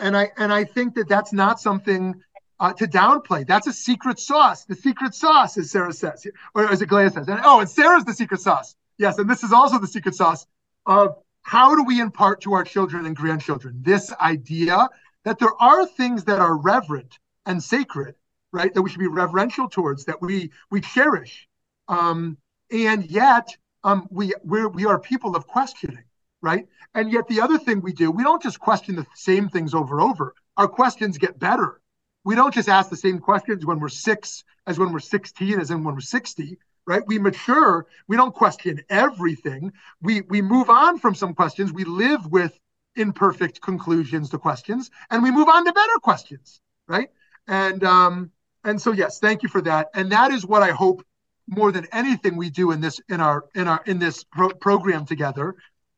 and 0.00 0.16
I 0.16 0.32
and 0.36 0.52
I 0.52 0.64
think 0.64 0.96
that 0.96 1.08
that's 1.08 1.32
not 1.32 1.60
something 1.60 2.20
uh, 2.58 2.72
to 2.72 2.86
downplay. 2.86 3.46
That's 3.46 3.68
a 3.68 3.72
secret 3.72 4.18
sauce. 4.18 4.64
The 4.64 4.74
secret 4.74 5.14
sauce, 5.14 5.56
as 5.58 5.70
Sarah 5.70 5.92
says, 5.92 6.26
or 6.54 6.70
as 6.70 6.80
Aglaia 6.80 7.12
says. 7.12 7.28
And, 7.28 7.40
oh, 7.44 7.60
and 7.60 7.70
Sarah's 7.70 8.04
the 8.04 8.14
secret 8.14 8.40
sauce. 8.40 8.74
Yes, 8.98 9.18
and 9.18 9.30
this 9.30 9.44
is 9.44 9.52
also 9.52 9.78
the 9.78 9.86
secret 9.86 10.16
sauce 10.16 10.44
of 10.88 11.16
how 11.42 11.76
do 11.76 11.84
we 11.84 12.00
impart 12.00 12.40
to 12.40 12.54
our 12.54 12.64
children 12.64 13.06
and 13.06 13.14
grandchildren 13.14 13.80
this 13.82 14.12
idea 14.14 14.88
that 15.24 15.38
there 15.38 15.54
are 15.60 15.86
things 15.86 16.24
that 16.24 16.40
are 16.40 16.56
reverent 16.56 17.18
and 17.46 17.62
sacred, 17.62 18.14
right? 18.52 18.72
That 18.74 18.82
we 18.82 18.90
should 18.90 18.98
be 18.98 19.06
reverential 19.06 19.68
towards, 19.68 20.06
that 20.06 20.20
we 20.20 20.50
we 20.70 20.80
cherish, 20.80 21.46
um, 21.86 22.38
and 22.72 23.08
yet 23.10 23.48
um, 23.84 24.08
we 24.10 24.34
we're, 24.42 24.68
we 24.68 24.86
are 24.86 24.98
people 24.98 25.36
of 25.36 25.46
questioning, 25.46 26.04
right? 26.42 26.66
And 26.94 27.12
yet 27.12 27.28
the 27.28 27.40
other 27.40 27.58
thing 27.58 27.80
we 27.80 27.92
do, 27.92 28.10
we 28.10 28.22
don't 28.22 28.42
just 28.42 28.58
question 28.58 28.96
the 28.96 29.06
same 29.14 29.48
things 29.48 29.74
over 29.74 30.00
and 30.00 30.10
over. 30.10 30.34
Our 30.56 30.68
questions 30.68 31.18
get 31.18 31.38
better. 31.38 31.80
We 32.24 32.34
don't 32.34 32.52
just 32.52 32.68
ask 32.68 32.90
the 32.90 32.96
same 32.96 33.18
questions 33.20 33.64
when 33.64 33.78
we're 33.78 33.88
six 33.88 34.44
as 34.66 34.78
when 34.78 34.92
we're 34.92 34.98
16 34.98 35.60
as 35.60 35.70
when 35.70 35.84
we're 35.84 36.00
60 36.00 36.58
right 36.88 37.06
we 37.06 37.18
mature 37.18 37.86
we 38.08 38.16
don't 38.16 38.34
question 38.34 38.82
everything 38.90 39.72
we 40.02 40.22
we 40.22 40.42
move 40.42 40.68
on 40.70 40.98
from 40.98 41.14
some 41.14 41.32
questions 41.34 41.72
we 41.72 41.84
live 41.84 42.26
with 42.26 42.58
imperfect 42.96 43.60
conclusions 43.60 44.30
to 44.30 44.38
questions 44.38 44.90
and 45.10 45.22
we 45.22 45.30
move 45.30 45.48
on 45.48 45.64
to 45.64 45.72
better 45.72 45.98
questions 46.02 46.60
right? 46.88 47.10
And 47.46 47.84
um, 47.84 48.32
and 48.64 48.80
so 48.80 48.92
yes, 48.92 49.20
thank 49.20 49.42
you 49.42 49.48
for 49.48 49.60
that. 49.62 49.88
And 49.94 50.10
that 50.10 50.32
is 50.32 50.44
what 50.44 50.62
I 50.62 50.70
hope 50.70 51.04
more 51.46 51.70
than 51.70 51.86
anything 51.92 52.36
we 52.36 52.50
do 52.50 52.72
in 52.72 52.80
this 52.80 53.00
in 53.08 53.20
our 53.20 53.44
in 53.54 53.68
our 53.68 53.80
in 53.86 53.98
this 53.98 54.24
pro- 54.24 54.50
program 54.50 55.06
together. 55.06 55.54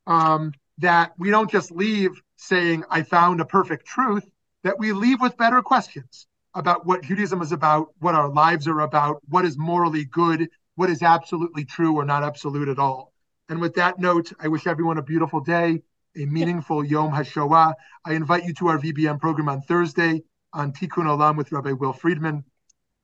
Um, 0.07 0.53
that 0.79 1.13
we 1.19 1.31
don't 1.31 1.51
just 1.51 1.71
leave 1.71 2.11
saying 2.37 2.85
I 2.91 3.03
found 3.03 3.41
a 3.41 3.45
perfect 3.45 3.87
truth. 3.87 4.29
That 4.65 4.79
we 4.79 4.93
leave 4.93 5.21
with 5.21 5.37
better 5.37 5.63
questions 5.63 6.27
about 6.55 6.85
what 6.85 7.03
Judaism 7.03 7.41
is 7.43 7.53
about, 7.53 7.89
what 8.01 8.15
our 8.15 8.29
lives 8.29 8.67
are 8.67 8.81
about, 8.81 9.21
what 9.29 9.45
is 9.45 9.57
morally 9.57 10.05
good, 10.05 10.49
what 10.77 10.91
is 10.91 11.03
absolutely 11.03 11.65
true 11.65 11.95
or 11.97 12.05
not 12.05 12.23
absolute 12.23 12.69
at 12.69 12.79
all. 12.79 13.13
And 13.49 13.61
with 13.61 13.75
that 13.75 13.99
note, 13.99 14.33
I 14.41 14.49
wish 14.49 14.67
everyone 14.67 14.99
a 14.99 15.03
beautiful 15.03 15.41
day, 15.41 15.83
a 16.17 16.25
meaningful 16.27 16.85
Yom 16.85 17.13
HaShoah. 17.13 17.75
I 18.05 18.13
invite 18.15 18.45
you 18.45 18.55
to 18.55 18.69
our 18.69 18.79
VBM 18.79 19.21
program 19.21 19.49
on 19.49 19.61
Thursday 19.63 20.23
on 20.53 20.73
Tikkun 20.73 21.07
Olam 21.07 21.37
with 21.37 21.53
Rabbi 21.53 21.73
Will 21.73 21.93
Friedman. 21.93 22.45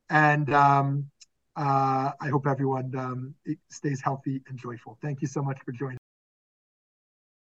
And 0.09 0.53
um, 0.53 1.11
uh, 1.57 2.13
I 2.21 2.29
hope 2.29 2.47
everyone 2.47 2.95
um, 2.97 3.35
stays 3.71 4.01
healthy 4.01 4.43
and 4.49 4.59
joyful. 4.59 4.99
Thank 5.03 5.21
you 5.21 5.29
so 5.29 5.43
much 5.43 5.59
for 5.65 5.73
joining. 5.73 5.99